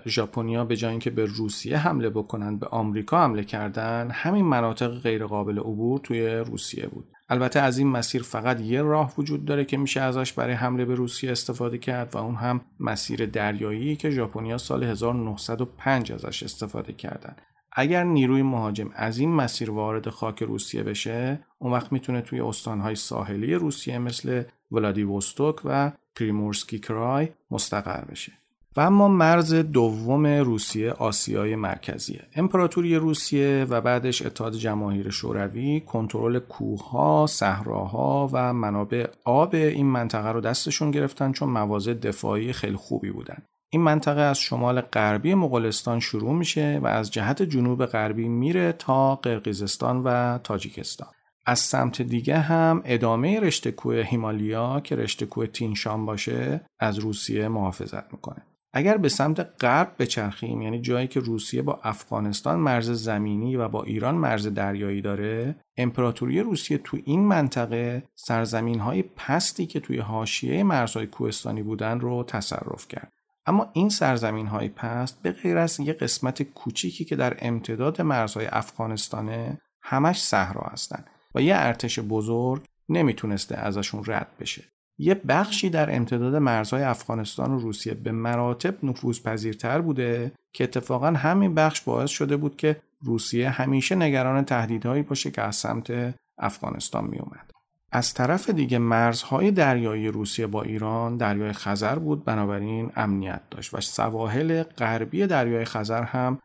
[0.06, 5.26] ژاپنیا به جای اینکه به روسیه حمله بکنن به آمریکا حمله کردن همین مناطق غیر
[5.26, 9.76] قابل عبور توی روسیه بود البته از این مسیر فقط یه راه وجود داره که
[9.76, 14.58] میشه ازش برای حمله به روسیه استفاده کرد و اون هم مسیر دریایی که ژاپنیا
[14.58, 17.36] سال 1905 ازش استفاده کردن.
[17.72, 22.94] اگر نیروی مهاجم از این مسیر وارد خاک روسیه بشه اون وقت می‌تونه توی استانهای
[22.94, 28.32] ساحلی روسیه مثل ولادیوستوک و پریمورسکی کرای مستقر بشه.
[28.78, 32.20] و اما مرز دوم روسیه آسیای مرکزیه.
[32.34, 40.28] امپراتوری روسیه و بعدش اتحاد جماهیر شوروی کنترل کوهها، صحراها و منابع آب این منطقه
[40.28, 43.42] رو دستشون گرفتن چون مواضع دفاعی خیلی خوبی بودن.
[43.70, 49.14] این منطقه از شمال غربی مغولستان شروع میشه و از جهت جنوب غربی میره تا
[49.14, 51.08] قرقیزستان و تاجیکستان.
[51.46, 57.48] از سمت دیگه هم ادامه رشته کوه هیمالیا که رشته کوه تینشان باشه از روسیه
[57.48, 58.42] محافظت می‌کنه.
[58.78, 63.82] اگر به سمت غرب بچرخیم یعنی جایی که روسیه با افغانستان مرز زمینی و با
[63.82, 70.62] ایران مرز دریایی داره امپراتوری روسیه تو این منطقه سرزمین های پستی که توی حاشیه
[70.62, 73.12] مرزهای کوهستانی بودن رو تصرف کرد.
[73.46, 78.46] اما این سرزمین های پست به غیر از یه قسمت کوچیکی که در امتداد مرزهای
[78.46, 84.64] افغانستانه همش صحرا هستند و یه ارتش بزرگ نمی‌تونسته ازشون رد بشه.
[84.99, 91.07] یه بخشی در امتداد مرزهای افغانستان و روسیه به مراتب نفوذ پذیرتر بوده که اتفاقا
[91.07, 97.05] همین بخش باعث شده بود که روسیه همیشه نگران تهدیدهایی باشه که از سمت افغانستان
[97.05, 97.57] می اومد.
[97.93, 103.80] از طرف دیگه مرزهای دریایی روسیه با ایران دریای خزر بود بنابراین امنیت داشت و
[103.80, 106.39] سواحل غربی دریای خزر هم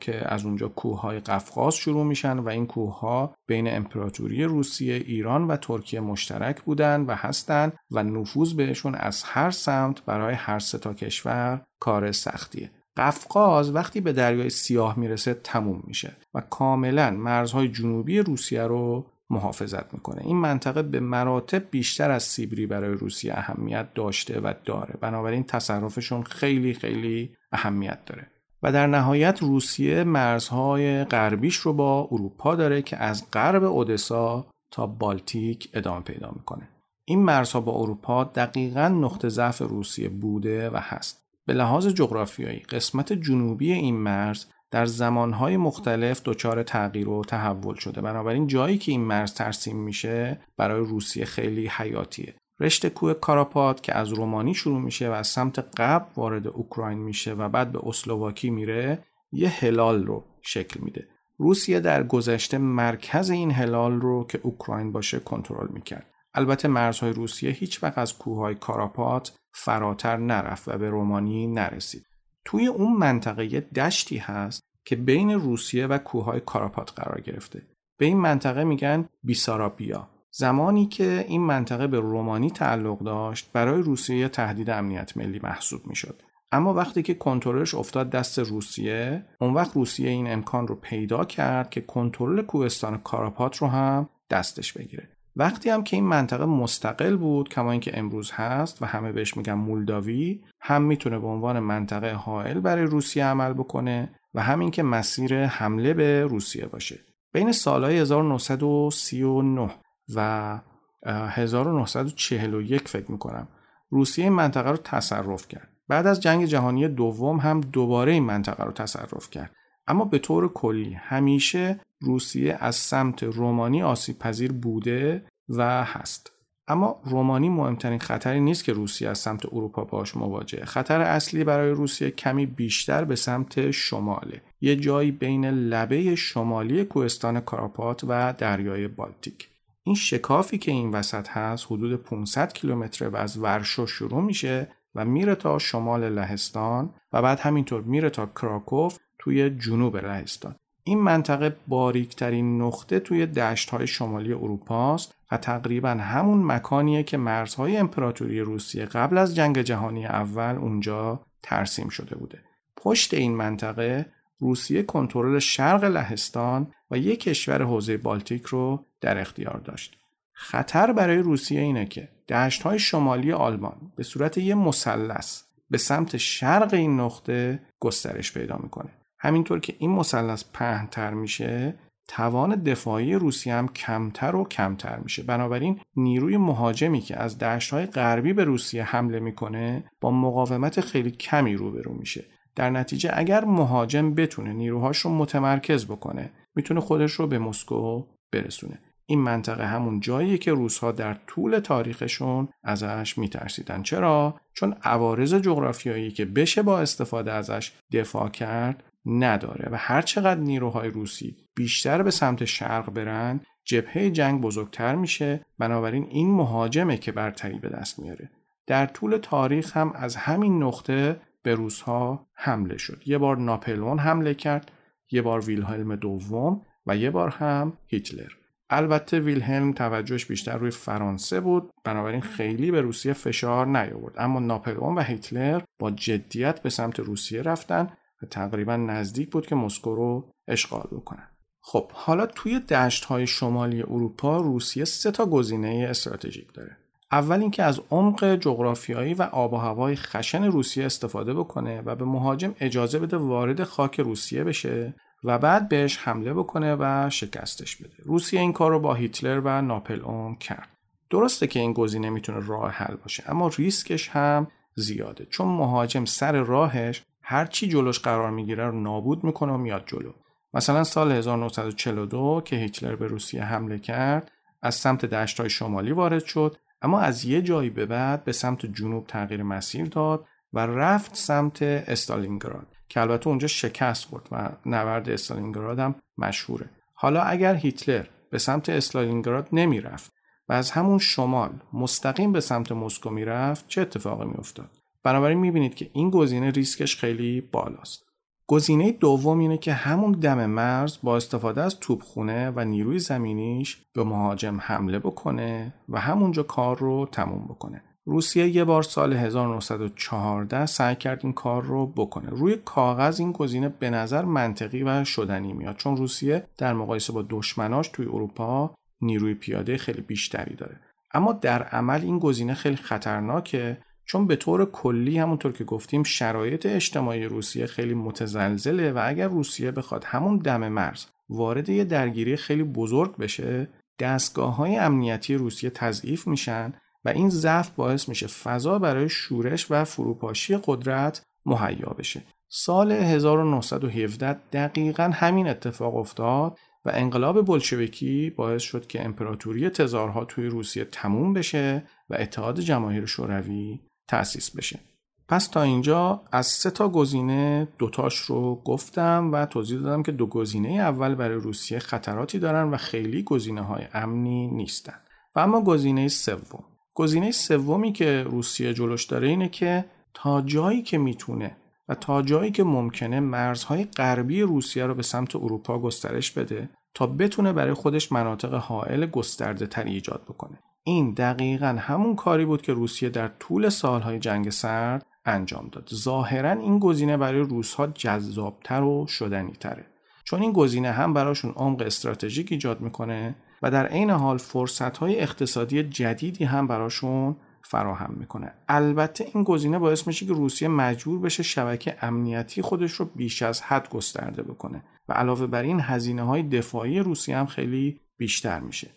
[0.00, 5.56] که از اونجا کوههای قفقاز شروع میشن و این کوهها بین امپراتوری روسیه، ایران و
[5.56, 10.94] ترکیه مشترک بودن و هستند و نفوذ بهشون از هر سمت برای هر سه تا
[10.94, 12.70] کشور کار سختیه.
[12.96, 19.94] قفقاز وقتی به دریای سیاه می‌رسه تموم میشه و کاملا مرزهای جنوبی روسیه رو محافظت
[19.94, 20.22] می‌کنه.
[20.24, 24.94] این منطقه به مراتب بیشتر از سیبری برای روسیه اهمیت داشته و داره.
[25.00, 28.26] بنابراین تصرفشون خیلی خیلی اهمیت داره.
[28.62, 34.86] و در نهایت روسیه مرزهای غربیش رو با اروپا داره که از غرب اودسا تا
[34.86, 36.68] بالتیک ادامه پیدا می‌کنه.
[37.04, 41.24] این مرزها با اروپا دقیقا نقطه ضعف روسیه بوده و هست.
[41.46, 48.00] به لحاظ جغرافیایی قسمت جنوبی این مرز در زمانهای مختلف دچار تغییر و تحول شده.
[48.00, 52.34] بنابراین جایی که این مرز ترسیم میشه برای روسیه خیلی حیاتیه.
[52.60, 57.34] رشته کوه کاراپات که از رومانی شروع میشه و از سمت قبل وارد اوکراین میشه
[57.34, 61.08] و بعد به اسلواکی میره یه هلال رو شکل میده.
[61.38, 66.06] روسیه در گذشته مرکز این هلال رو که اوکراین باشه کنترل می‌کرد.
[66.34, 72.07] البته مرزهای روسیه هیچ وقت از کوههای کاراپات فراتر نرفت و به رومانی نرسید.
[72.50, 77.62] توی اون منطقه یه دشتی هست که بین روسیه و کوههای کاراپات قرار گرفته.
[77.98, 84.28] به این منطقه میگن بیسارابیا زمانی که این منطقه به رومانی تعلق داشت برای روسیه
[84.28, 86.22] تهدید امنیت ملی محسوب می‌شد.
[86.52, 91.70] اما وقتی که کنترلش افتاد دست روسیه اون وقت روسیه این امکان رو پیدا کرد
[91.70, 95.08] که کنترل کوهستان کاراپات رو هم دستش بگیره.
[95.38, 99.52] وقتی هم که این منطقه مستقل بود کما اینکه امروز هست و همه بهش میگن
[99.52, 105.44] مولداوی هم می‌تونه به عنوان منطقه حائل برای روسیه عمل بکنه و همین که مسیر
[105.44, 107.00] حمله به روسیه باشه.
[107.32, 109.70] بین سالهای 1939
[110.14, 110.60] و
[111.06, 113.48] 1941 فکر می‌کنم
[113.90, 115.68] روسیه این منطقه رو تصرف کرد.
[115.88, 119.50] بعد از جنگ جهانی دوم هم دوباره این منطقه رو تصرف کرد.
[119.88, 126.32] اما به طور کلی همیشه روسیه از سمت رومانی آسیب پذیر بوده و هست.
[126.68, 130.64] اما رومانی مهمترین خطری نیست که روسیه از سمت اروپا باش مواجهه.
[130.64, 134.42] خطر اصلی برای روسیه کمی بیشتر به سمت شماله.
[134.60, 139.48] یه جایی بین لبه شمالی کوهستان کاراپات و دریای بالتیک.
[139.82, 145.04] این شکافی که این وسط هست حدود 500 کیلومتر و از ورشو شروع میشه و
[145.04, 151.56] میره تا شمال لهستان و بعد همینطور میره تا کراکوف توی جنوب لهستان این منطقه
[151.68, 158.40] باریکترین نقطه توی دشت های شمالی اروپا است و تقریبا همون مکانیه که مرزهای امپراتوری
[158.40, 162.38] روسیه قبل از جنگ جهانی اول اونجا ترسیم شده بوده.
[162.76, 164.06] پشت این منطقه
[164.38, 169.98] روسیه کنترل شرق لهستان و یک کشور حوزه بالتیک رو در اختیار داشت.
[170.32, 176.16] خطر برای روسیه اینه که دشت های شمالی آلمان به صورت یه مثلث به سمت
[176.16, 178.90] شرق این نقطه گسترش پیدا می‌کنه.
[179.20, 181.74] همینطور که این مثلث پهنتر میشه
[182.08, 185.22] توان دفاعی روسیه هم کمتر و کمتر میشه.
[185.22, 191.54] بنابراین نیروی مهاجمی که از دشتهای غربی به روسیه حمله می‌کنه با مقاومت خیلی کمی
[191.54, 192.24] روبرو میشه.
[192.56, 198.78] در نتیجه اگر مهاجم بتونه نیروهاش رو متمرکز بکنه می‌تونه خودش رو به مسکو برسونه.
[199.06, 203.82] این منطقه همون جاییه که روسها در طول تاریخشون ازش میترسیدن.
[203.82, 210.40] چرا؟ چون عوارض جغرافیایی که بشه با استفاده ازش دفاع کرد نداره و هر چقدر
[210.40, 215.44] نیروهای روسی بیشتر به سمت شرق برن جبهه جنگ بزرگتر میشه.
[215.58, 218.30] بنابراین این مهاجمه که برتری به دست میاره.
[218.66, 223.02] در طول تاریخ هم از همین نقطه به روسها حمله شد.
[223.06, 224.72] یه بار ناپلون حمله کرد
[225.10, 228.32] یه بار ویلهلم دوم و یه بار هم هیتلر.
[228.70, 234.14] البته ویلهلم توجهش بیشتر روی فرانسه بود بنابراین خیلی به روسیه فشار نیاورد.
[234.18, 237.90] اما ناپلئون و هیتلر با جدیت به سمت روسیه رفتن
[238.22, 241.28] و تقریبا نزدیک بود که مسکو رو اشغال بکنن
[241.60, 246.76] خب حالا توی دشت های شمالی اروپا روسیه سه تا گزینه استراتژیک داره
[247.12, 252.04] اول اینکه از عمق جغرافیایی و آب و هوای خشن روسیه استفاده بکنه و به
[252.04, 254.94] مهاجم اجازه بده وارد خاک روسیه بشه
[255.24, 257.94] و بعد بهش حمله بکنه و شکستش بده.
[258.04, 260.00] روسیه این کار رو با هیتلر و ناپل
[260.34, 260.68] کرد.
[261.10, 266.32] درسته که این گزینه می‌تونه راه حل باشه اما ریسکش هم زیاده چون مهاجم سر
[266.32, 270.12] راهش هر چی جلوش قرار می‌گیره رو نابود می‌کنه و میاد جلو.
[270.54, 274.30] مثلا سال 1942 که هیتلر به روسیه حمله کرد
[274.62, 279.06] از سمت دشتای شمالی وارد شد اما از یه جایی به بعد به سمت جنوب
[279.06, 285.78] تغییر مسیر داد و رفت سمت استالینگراد که البته اونجا شکست خورد و نبرد استالینگراد
[285.78, 290.12] هم مشهوره حالا اگر هیتلر به سمت استالینگراد نمی‌رفت
[290.48, 294.77] و از همون شمال مستقیم به سمت مسکو می‌رفت چه اتفاقی میافتاد
[295.08, 298.04] بنابراین می‌بینید که این گزینه ریسکش خیلی بالاست
[298.46, 304.04] گزینه دوم اینه که همون دم مرز با استفاده از توپخونه و نیروی زمینیش به
[304.04, 307.82] مهاجم حمله بکنه و همونجا کار رو تموم بکنه.
[308.04, 312.30] روسیه یه بار سال 1914 سعی کرد این کار رو بکنه.
[312.30, 317.24] روی کاغذ این گزینه به نظر منطقی و شدنی میاد چون روسیه در مقایسه با
[317.30, 320.80] دشمناش توی اروپا نیروی پیاده خیلی بیشتری داره.
[321.14, 323.78] اما در عمل این گزینه خیلی خطرناکه
[324.08, 329.70] چون به طور کلی همونطور که گفتیم شرایط اجتماعی روسیه خیلی متزلزله و اگر روسیه
[329.70, 336.26] بخواد همون دم مرز وارد یه درگیری خیلی بزرگ بشه دستگاه های امنیتی روسیه تضعیف
[336.26, 336.72] میشن
[337.04, 342.22] و این ضعف باعث میشه فضا برای شورش و فروپاشی قدرت مهیا بشه.
[342.48, 350.46] سال 1917 دقیقا همین اتفاق افتاد و انقلاب بلشویکی باعث شد که امپراتوری تزارها توی
[350.46, 354.80] روسیه تموم بشه و اتحاد جماهیر شوروی تأسیس بشه.
[355.28, 360.26] پس تا اینجا از سه تا گزینه دوتاش رو گفتم و توضیح دادم که دو
[360.26, 364.94] گزینه اول برای روسیه خطراتی دارن و خیلی گزینه های امنی نیستن.
[365.34, 366.64] و اما گزینه سوم.
[366.94, 369.84] گزینه سومی که روسیه جلوش داره اینه که
[370.14, 371.56] تا جایی که می‌تونه
[371.88, 377.06] و تا جایی که ممکنه مرزهای غربی روسیه رو به سمت اروپا گسترش بده تا
[377.06, 380.58] بتونه برای خودش مناطق حائل گسترده تری ایجاد بکنه.
[380.84, 385.88] این دقیقا همون کاری بود که روسیه در طول سالهای جنگ سرد انجام داد.
[385.94, 389.86] ظاهرا این گزینه برای روسها جذابتر و شدنی تره
[390.24, 395.20] چون این گزینه هم براشون عمق استراتژیک ایجاد می‌کنه و در عین حال فرصت های
[395.20, 398.52] اقتصادی جدیدی هم براشون فراهم می‌کنه.
[398.68, 403.62] البته این گزینه باعث میشه که روسیه مجبور بشه شبکه امنیتی خودش رو بیش از
[403.62, 408.90] حد گسترده بکنه و علاوه بر این هزینه های دفاعی روسیه هم خیلی بیشتر میشه.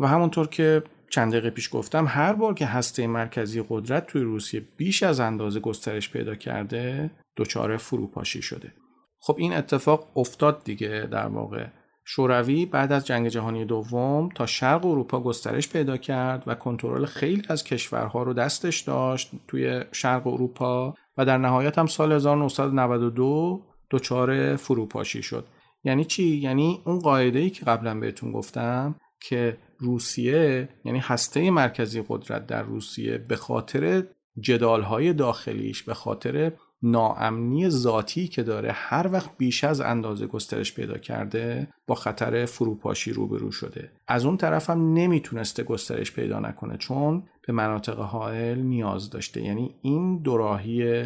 [0.00, 4.62] و همونطور که چند دقیقه پیش گفتم هر بار که هسته مرکزی قدرت توی روسیه
[4.76, 8.72] بیش از اندازه گسترش پیدا کرده دچار فروپاشی شده.
[9.20, 11.66] خب این اتفاق افتاد دیگه در واقع.
[12.10, 17.42] شوروی بعد از جنگ جهانی دوم تا شرق اروپا گسترش پیدا کرد و کنترل خیلی
[17.48, 24.56] از کشورها رو دستش داشت توی شرق اروپا و در نهایت هم سال 1992 دچار
[24.56, 25.44] فروپاشی شد.
[25.84, 32.04] یعنی چی؟ یعنی اون قاعده ای که قبلا بهتون گفتم که روسیه یعنی هسته مرکزی
[32.08, 34.02] قدرت در روسیه به خاطر
[34.40, 36.52] جدالهای داخلیش به خاطر
[36.82, 43.12] ناامنی ذاتی که داره هر وقت بیش از اندازه گسترش پیدا کرده با خطر فروپاشی
[43.12, 43.92] روبرو شده.
[44.08, 49.42] از اون طرف هم نمی‌تونسته گسترش پیدا نکنه چون به مناطق حائل نیاز داشته.
[49.42, 51.04] یعنی این دوراهی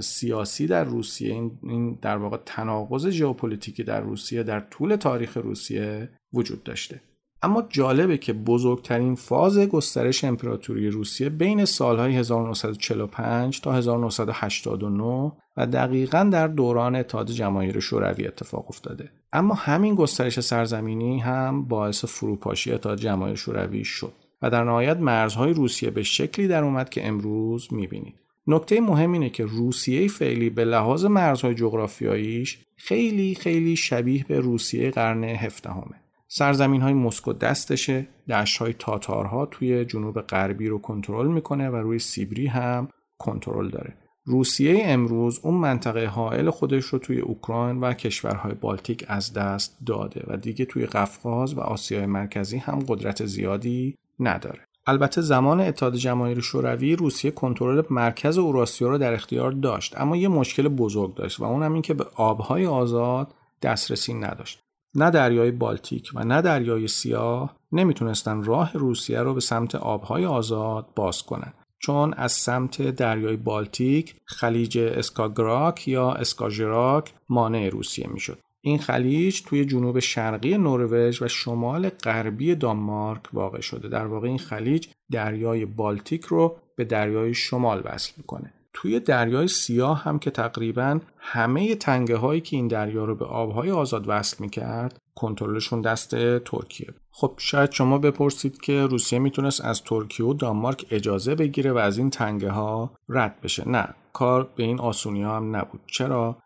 [0.00, 1.32] سیاسی در روسیه
[1.62, 7.00] این در واقع تناقض ژئوپلیتیکی در روسیه در طول تاریخ روسیه وجود داشته.
[7.42, 16.28] اما جالبه که بزرگترین فاز گسترش امپراتوری روسیه بین سالهای 1945 تا 1989 و دقیقا
[16.32, 19.10] در دوران اتحاد جماهیر شوروی اتفاق افتاده.
[19.32, 24.12] اما همین گسترش سرزمینی هم باعث فروپاشی اتحاد جماهیر شوروی شد
[24.42, 28.14] و در نهایت مرزهای روسیه به شکلی در اومد که امروز می‌بینید.
[28.46, 34.90] نکته مهم اینه که روسیه فعلی به لحاظ مرزهای جغرافیاییش خیلی خیلی شبیه به روسیه
[34.90, 38.08] قرن هفدهمه سرزمین های مسکو دستشه.
[38.28, 43.94] دشت های تاتارها توی جنوب غربی رو کنترل می‌کنه و روی سیبری هم کنترل داره.
[44.24, 50.24] روسیه امروز اون منطقه حائل خودش رو توی اوکراین و کشورهای بالتیک از دست داده
[50.26, 54.60] و دیگه توی قفقاز و آسیای مرکزی هم قدرت زیادی نداره.
[54.86, 60.28] البته زمان اتحاد جماهیر شوروی روسیه کنترل مرکز اوراسیا رو در اختیار داشت اما یه
[60.28, 64.67] مشکل بزرگ داشت و اون هم این که به آبهای آزاد دسترسی نداشت.
[64.94, 70.88] نه دریای بالتیک و نه دریای سیاه نمی‌تونستن راه روسیه رو به سمت آبهای آزاد
[70.96, 71.52] باز کنن.
[71.78, 78.38] چون از سمت دریای بالتیک خلیج اسکاگراک یا اسکاژراک مانع روسیه می‌شد.
[78.60, 83.88] این خلیج توی جنوب شرقی نروژ و شمال غربی دانمارک واقع شده.
[83.88, 88.54] در واقع این خلیج دریای بالتیک رو به دریای شمال وصل می‌کنه.
[88.80, 93.70] توی دریای سیاه هم که تقریبا همه تنگه هایی که این دریا رو به آبهای
[93.70, 100.26] آزاد وصل می‌کرد کنترلشون دست ترکیه خب شاید شما بپرسید که روسیه می‌تونست از ترکیه
[100.26, 103.68] و دانمارک اجازه بگیره و از این تنگه ها رد بشه.
[103.68, 105.80] نه کار به این آسونی ها هم نبود.
[105.86, 106.38] چرا؟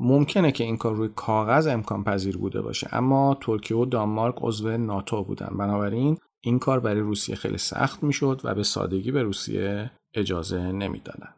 [0.00, 4.76] ممکنه که این کار روی کاغذ امکان پذیر بوده باشه اما ترکیه و دانمارک عضو
[4.76, 5.56] ناتو بودن.
[5.58, 11.28] بنابراین این کار برای روسیه خیلی سخت می‌شد و به سادگی به روسیه اجازه نمی‌دادن.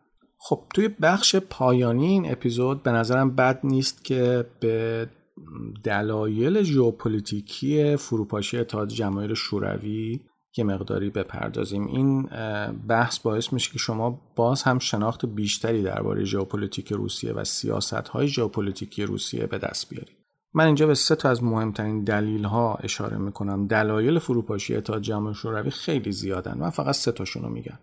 [0.42, 5.08] خب توی بخش پایانی این اپیزود به نظرم بد نیست که به
[5.84, 10.20] دلایل ژئوپلیتیکی فروپاشی اتحاد جماهیر شوروی
[10.56, 11.86] یه مقداری بپردازیم.
[11.86, 12.22] این
[12.88, 18.28] بحث باعث میشه که شما باز هم شناخت بیشتری درباره ژئوپلیتیک روسیه و سیاست های
[18.28, 20.16] ژئوپلیتیکی روسیه به دست بیارید.
[20.54, 23.66] من اینجا به سه تا از مهمترین دلیل ها اشاره می‌کنم.
[23.66, 26.58] دلایل فروپاشی اتحاد جماهیر شوروی خیلی زیادن.
[26.58, 27.78] من فقط سه تاشون رو میگم.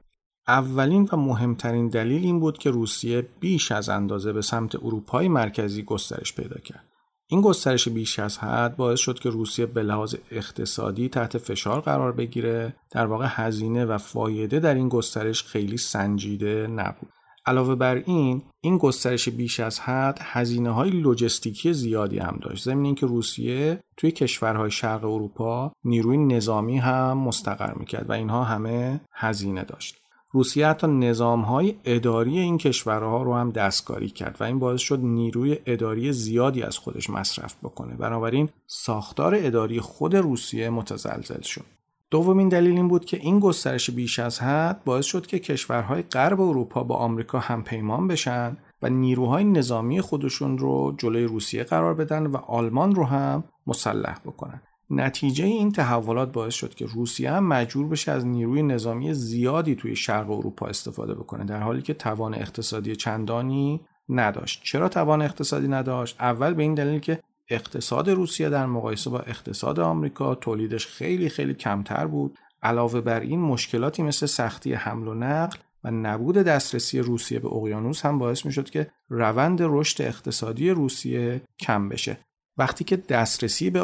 [0.47, 5.83] اولین و مهمترین دلیل این بود که روسیه بیش از اندازه به سمت اروپای مرکزی
[5.83, 6.83] گسترش پیدا کرد.
[7.29, 12.11] این گسترش بیش از حد باعث شد که روسیه به لحاظ اقتصادی تحت فشار قرار
[12.11, 12.75] بگیره.
[12.91, 17.09] در واقع هزینه و فایده در این گسترش خیلی سنجیده نبود.
[17.45, 22.63] علاوه بر این این گسترش بیش از حد هزینه های لوجستیکی زیادی هم داشت.
[22.63, 29.01] ضمن اینکه روسیه توی کشورهای شرق اروپا نیروی نظامی هم مستقر می‌کرد و اینها همه
[29.13, 30.06] هزینه داشت.
[30.31, 34.99] روسیه حتی نظام های اداری این کشورها رو هم دستکاری کرد و این باعث شد
[34.99, 37.95] نیروی اداری زیادی از خودش مصرف بکنه.
[37.95, 41.65] بنابراین ساختار اداری خود روسیه متزلزل شد.
[42.09, 46.41] دومین دلیل این بود که این گسترش بیش از حد باعث شد که کشورهای غرب
[46.41, 52.27] اروپا با آمریکا هم پیمان بشن و نیروهای نظامی خودشون رو جلوی روسیه قرار بدن
[52.27, 54.61] و آلمان رو هم مسلح بکنن.
[54.89, 59.95] نتیجه این تحولات باعث شد که روسیه هم مجبور بشه از نیروی نظامی زیادی توی
[59.95, 64.61] شرق اروپا استفاده بکنه در حالی که توان اقتصادی چندانی نداشت.
[64.63, 67.19] چرا توان اقتصادی نداشت؟ اول به این دلیل که
[67.49, 72.37] اقتصاد روسیه در مقایسه با اقتصاد آمریکا تولیدش خیلی خیلی کمتر بود.
[72.63, 78.05] علاوه بر این مشکلاتی مثل سختی حمل و نقل و نبود دسترسی روسیه به اقیانوس
[78.05, 82.17] هم باعث می شد که روند رشد اقتصادی روسیه کم بشه.
[82.57, 83.79] وقتی که دسترسی به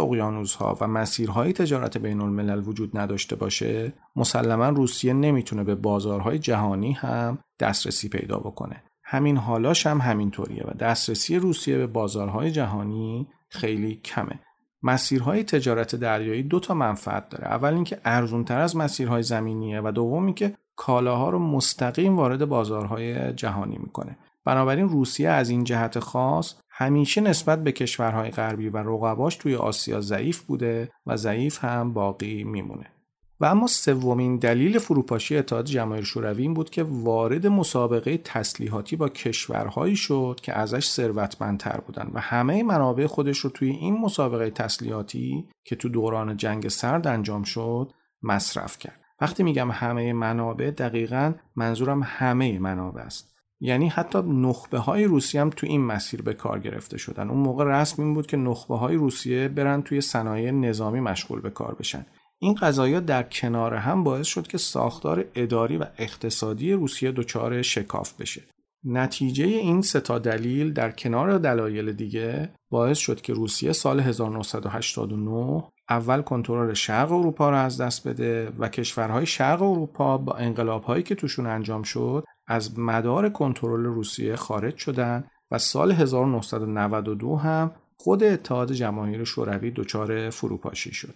[0.60, 6.92] ها و مسیرهای تجارت بین الملل وجود نداشته باشه مسلما روسیه نمی‌تونه به بازارهای جهانی
[6.92, 8.84] هم دسترسی پیدا بکنه.
[9.04, 14.40] همین حالاش هم همینطوریه و دسترسی روسیه به بازارهای جهانی خیلی کمه.
[14.84, 17.48] مسیرهای تجارت دریایی دو تا منفعت داره.
[17.48, 23.78] اول اینکه ارزونتر از مسیرهای زمینیه و دوم که کالاها رو مستقیم وارد بازارهای جهانی
[23.78, 24.18] می‌کنه.
[24.46, 30.02] بنابراین روسیه از این جهت خاص همیشه نسبت به کشورهای غربی و رقباش توی آسیا
[30.02, 32.94] ضعیف بوده و ضعیف هم باقی میمونه.
[33.40, 39.10] و اما سومین دلیل فروپاشی اتحاد جماهیر شوروی این بود که وارد مسابقه تسلیحاتی با
[39.10, 45.48] کشورهایی شد که ازش ثروتمندتر بودن و همه منابع خودش رو توی این مسابقه تسلیحاتی
[45.64, 47.94] که تو دوران جنگ سرد انجام شد
[48.24, 49.00] مصرف کرد.
[49.22, 53.33] وقتی میگم همه منابع دقیقا منظورم همه منابع است.
[53.66, 57.30] یعنی حتی نخبه های روسیه هم تو این مسیر به کار گرفته شدن.
[57.30, 61.50] اون موقع رسم این بود که نخبه های روسیه برن توی صنایع نظامی مشغول به
[61.50, 62.06] کار بشن.
[62.40, 68.22] این قضایا در کنار هم باعث شد که ساختار اداری و اقتصادی روسیه دچار شکاف
[68.22, 68.42] بشه.
[68.84, 76.22] نتیجه این ستا دلیل در کنار دلایل دیگه باعث شد که روسیه سال 1989 اول
[76.22, 81.46] کنترل شرق اروپا را از دست بده و کشورهای شرق اروپا با انقلابهایی که توشون
[81.46, 89.24] انجام شد از مدار کنترل روسیه خارج شدن و سال 1992 هم خود اتحاد جماهیر
[89.24, 91.16] شوروی دچار فروپاشی شد.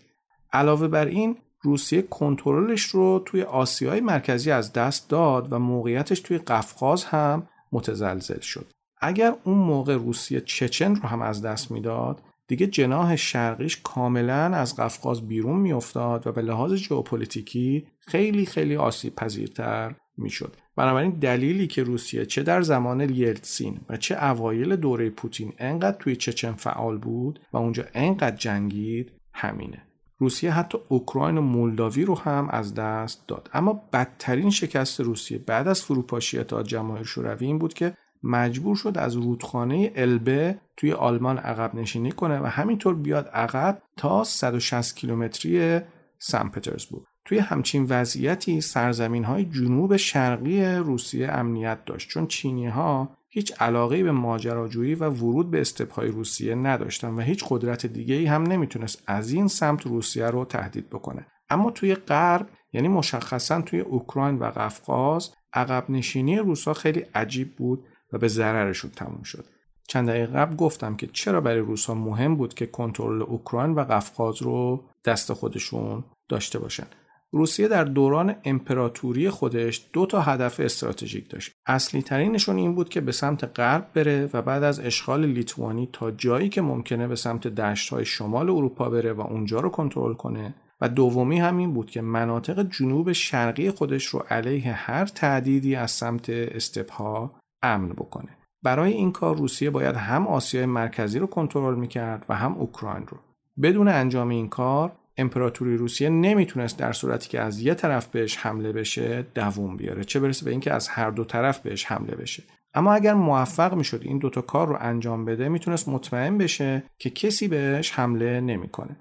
[0.53, 6.37] علاوه بر این روسیه کنترلش رو توی آسیای مرکزی از دست داد و موقعیتش توی
[6.37, 8.65] قفقاز هم متزلزل شد.
[9.01, 14.75] اگر اون موقع روسیه چچن رو هم از دست می‌داد دیگه جناح شرقیش کاملا از
[14.75, 21.83] قفقاز بیرون میافتاد و به لحاظ ژئوپلیتیکی خیلی خیلی آسیب پذیرتر می‌شد بنابراین دلیلی که
[21.83, 27.39] روسیه چه در زمان یلتسین و چه اوایل دوره پوتین انقدر توی چچن فعال بود
[27.53, 29.81] و اونجا انقدر جنگید همینه.
[30.17, 33.49] روسیه حتی اوکراین و مولداوی رو هم از دست داد.
[33.53, 38.97] اما بدترین شکست روسیه بعد از فروپاشی اتحاد جماهیر شوروی این بود که مجبور شد
[38.97, 45.79] از رودخانه البه توی آلمان عقب نشینی کنه و همینطور بیاد عقب تا 160 کیلومتری
[46.19, 47.03] سن پترزبورگ.
[47.27, 52.09] توی همچین وضعیتی سرزمین های جنوب شرقی روسیه امنیت داشت.
[52.09, 57.45] چون چینی ها هیچ علاقه به ماجراجویی و ورود به استپهای روسیه نداشتن و هیچ
[57.49, 61.27] قدرت دیگه ای هم نمی‌تونست از این سمت روسیه رو تهدید بکنه.
[61.49, 67.85] اما توی غرب یعنی مشخصا توی اوکراین و قفقاز عقب نشینی روسا خیلی عجیب بود
[68.13, 69.45] و به ضررشون تموم شد.
[69.87, 74.41] چند دقیقه قبل گفتم که چرا برای روسا مهم بود که کنترل اوکراین و قفقاز
[74.41, 76.87] رو دست خودشون داشته باشن.
[77.31, 81.51] روسیه در دوران امپراتوری خودش دو تا هدف استراتژیک داشت.
[81.65, 86.11] اصلی ترینشون این بود که به سمت غرب بره و بعد از اشغال لیتوانی تا
[86.11, 90.53] جایی که ممکنه به سمت دشت های شمال اروپا بره و اونجا رو کنترل کنه
[90.81, 96.29] و دومی همین بود که مناطق جنوب شرقی خودش رو علیه هر تعدیدی از سمت
[96.29, 98.37] استپها امن بکنه.
[98.63, 103.17] برای این کار روسیه باید هم آسیای مرکزی رو کنترل می‌کرد و هم اوکراین رو.
[103.61, 108.71] بدون انجام این کار امپراتوری روسیه نمی‌تونست در صورتی که از یه طرف بهش حمله
[108.71, 112.43] بشه دووم بیاره چه برسه به اینکه از هر دو طرف بهش حمله بشه.
[112.73, 117.47] اما اگر موفق می‌شد این دوتا کار رو انجام بده می‌تونست مطمئن بشه که کسی
[117.47, 118.97] بهش حمله نمی‌کنه.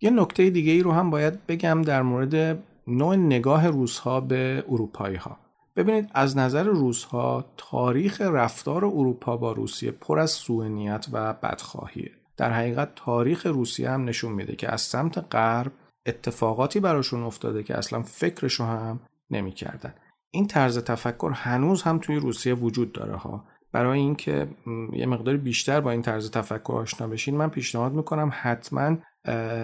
[0.00, 5.16] یه نکته دیگه ای رو هم باید بگم در مورد نوع نگاه روسها به اروپایی
[5.16, 5.38] ها
[5.76, 12.10] ببینید از نظر روسها تاریخ رفتار اروپا با روسیه پر از سوء نیت و بدخواهیه.
[12.40, 15.72] در حقیقت تاریخ روسیه هم نشون میده که از سمت غرب
[16.06, 19.94] اتفاقاتی براشون افتاده که اصلا فکرشو هم نمی‌کردن.
[20.30, 23.44] این طرز تفکر هنوز هم توی روسیه وجود داره ها.
[23.72, 24.48] برای اینکه
[24.92, 28.96] یه مقدار بیشتر با این طرز تفکر آشنا بشین من پیشنهاد می‌کنم حتما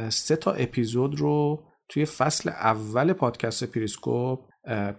[0.09, 4.41] سه تا اپیزود رو توی فصل اول پادکست پریسکوپ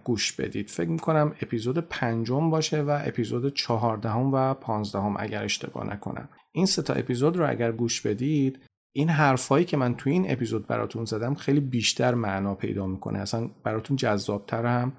[0.04, 0.70] گوش بدید.
[0.70, 6.28] فکر می‌کنم اپیزود پنجم باشه و اپیزود چهاردهم و پانزدهم اگر اشتباه نکنم.
[6.58, 8.58] این سه تا اپیزود رو اگر گوش بدید
[8.92, 13.18] این حرفایی که من توی این اپیزود براتون زدم خیلی بیشتر معنا پیدا می‌کنه.
[13.18, 14.92] اصلا براتون جذابتر هم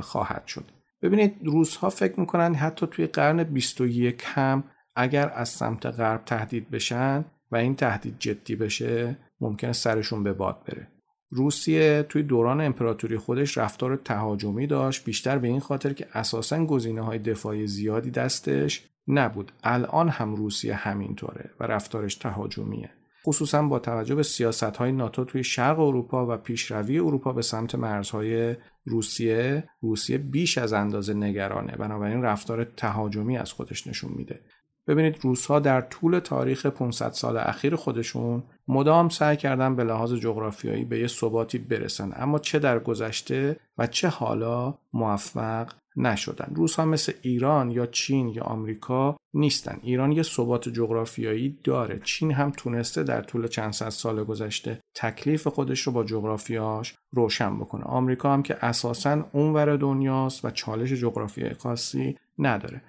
[0.00, 0.64] خواهد شد.
[1.02, 4.64] ببینید روزها فکر می‌کنن حتی توی قرن 21 هم
[4.96, 10.64] اگر از سمت غرب تهدید بشن و این تهدید جدی بشه ممکنه سرشون به باد
[10.68, 10.88] بره.
[11.30, 17.00] روسیه توی دوران امپراتوری خودش رفتار تهاجمی داشت بیشتر به این خاطر که اساسا گزینه
[17.00, 19.52] های دفاعی زیادی دستش نبود.
[19.62, 22.90] الان هم روسیه همینطوره و رفتارش تهاجمیه.
[23.26, 27.74] خصوصا با توجه به سیاست های ناتو توی شرق اروپا و پیشروی اروپا به سمت
[27.74, 31.76] مرزهای روسیه روسیه بیش از اندازه نگرانه.
[31.76, 34.40] بنابراین رفتار تهاجمی از خودش نشون میده.
[34.86, 40.84] ببینید روسها در طول تاریخ 500 سال اخیر خودشون مدام سعی کردن به لحاظ جغرافیایی
[40.84, 42.12] به یه ثباتی برسن.
[42.16, 46.52] اما چه در گذشته و چه حالا موفق نشدن.
[46.54, 49.78] روس ها مثل ایران یا چین یا آمریکا نیستن.
[49.82, 52.00] ایران یه ثبات جغرافیایی داره.
[52.04, 57.58] چین هم تونسته در طول چند صد سال گذشته تکلیف خودش رو با جغرافیاش روشن
[57.58, 57.84] بکنه.
[57.84, 62.82] آمریکا هم که اساسا اونور دنیاست و چالش جغرافیایی خاصی نداره.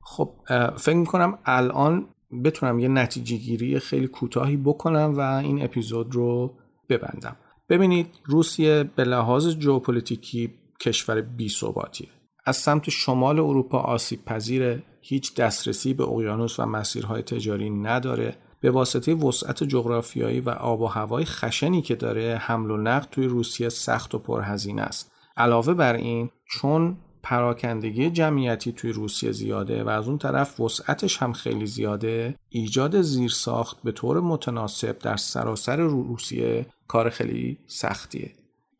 [0.00, 0.30] خب
[0.76, 2.06] فکر می‌کنم الان
[2.44, 6.54] بتونم یه نتیجه گیری خیلی کوتاهی بکنم و این اپیزود رو
[6.88, 7.36] ببندم.
[7.68, 12.08] ببینید روسیه به لحاظ ژئوپلیتیکی کشور بی ثباتیه.
[12.46, 18.36] از سمت شمال اروپا آسیب پذیر هیچ دسترسی به اقیانوس و مسیرهای تجاری نداره.
[18.60, 23.26] به واسطه وسعت جغرافیایی و آب و هوای خشنی که داره حمل و نقل توی
[23.26, 25.12] روسیه سخت و پرهزینه است.
[25.36, 31.32] علاوه بر این چون پراکندگی جمعیتی توی روسیه زیاده و از اون طرف وسعتش هم
[31.32, 38.32] خیلی زیاده ایجاد زیرساخت به طور متناسب در سراسر روسیه کار خیلی سختیه.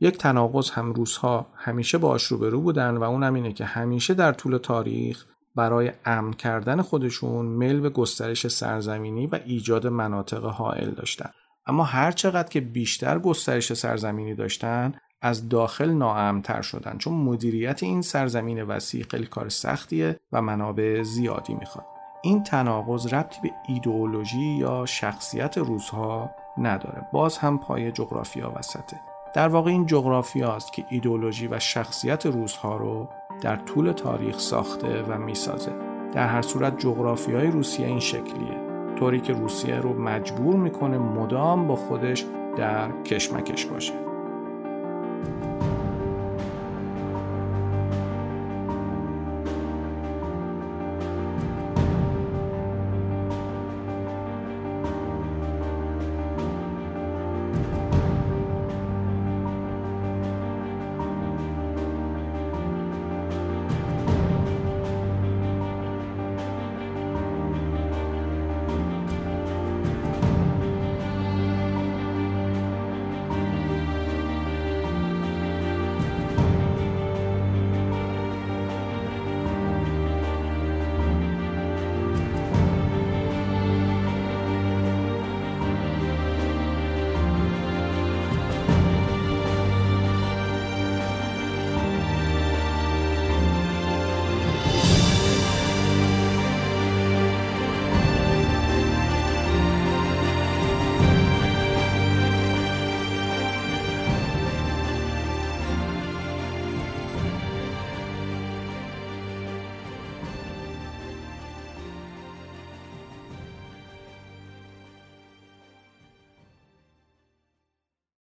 [0.05, 4.57] یک تناقض هم روزها همیشه باش روبرو بودن و اونم اینه که همیشه در طول
[4.57, 5.25] تاریخ
[5.55, 11.31] برای امن کردن خودشون میل به گسترش سرزمینی و ایجاد مناطق حائل داشتن.
[11.67, 18.03] اما هر چقدر که بیشتر گسترش سرزمینی داشتن از داخل ناامنتر شدن چون مدیریت این
[18.03, 21.87] سرزمین وسیع خیلی کار سختیه و منابع زیادی می‌خواد.
[22.23, 27.07] این تناقض ربطی به ایدئولوژی یا شخصیت روزها نداره.
[27.13, 29.14] باز هم پای جغرافیا وسطه.
[29.35, 33.09] در واقع این جغرافیا است که ایدئولوژی و شخصیت روزها رو
[33.43, 35.73] در طول تاریخ ساخته و می‌سازه.
[36.13, 38.61] در هر صورت جغرافیای روسیه این شکلیه.
[38.97, 42.25] طوری که روسیه رو مجبور می‌کنه مدام با خودش
[42.57, 43.95] در کشمکش باشه.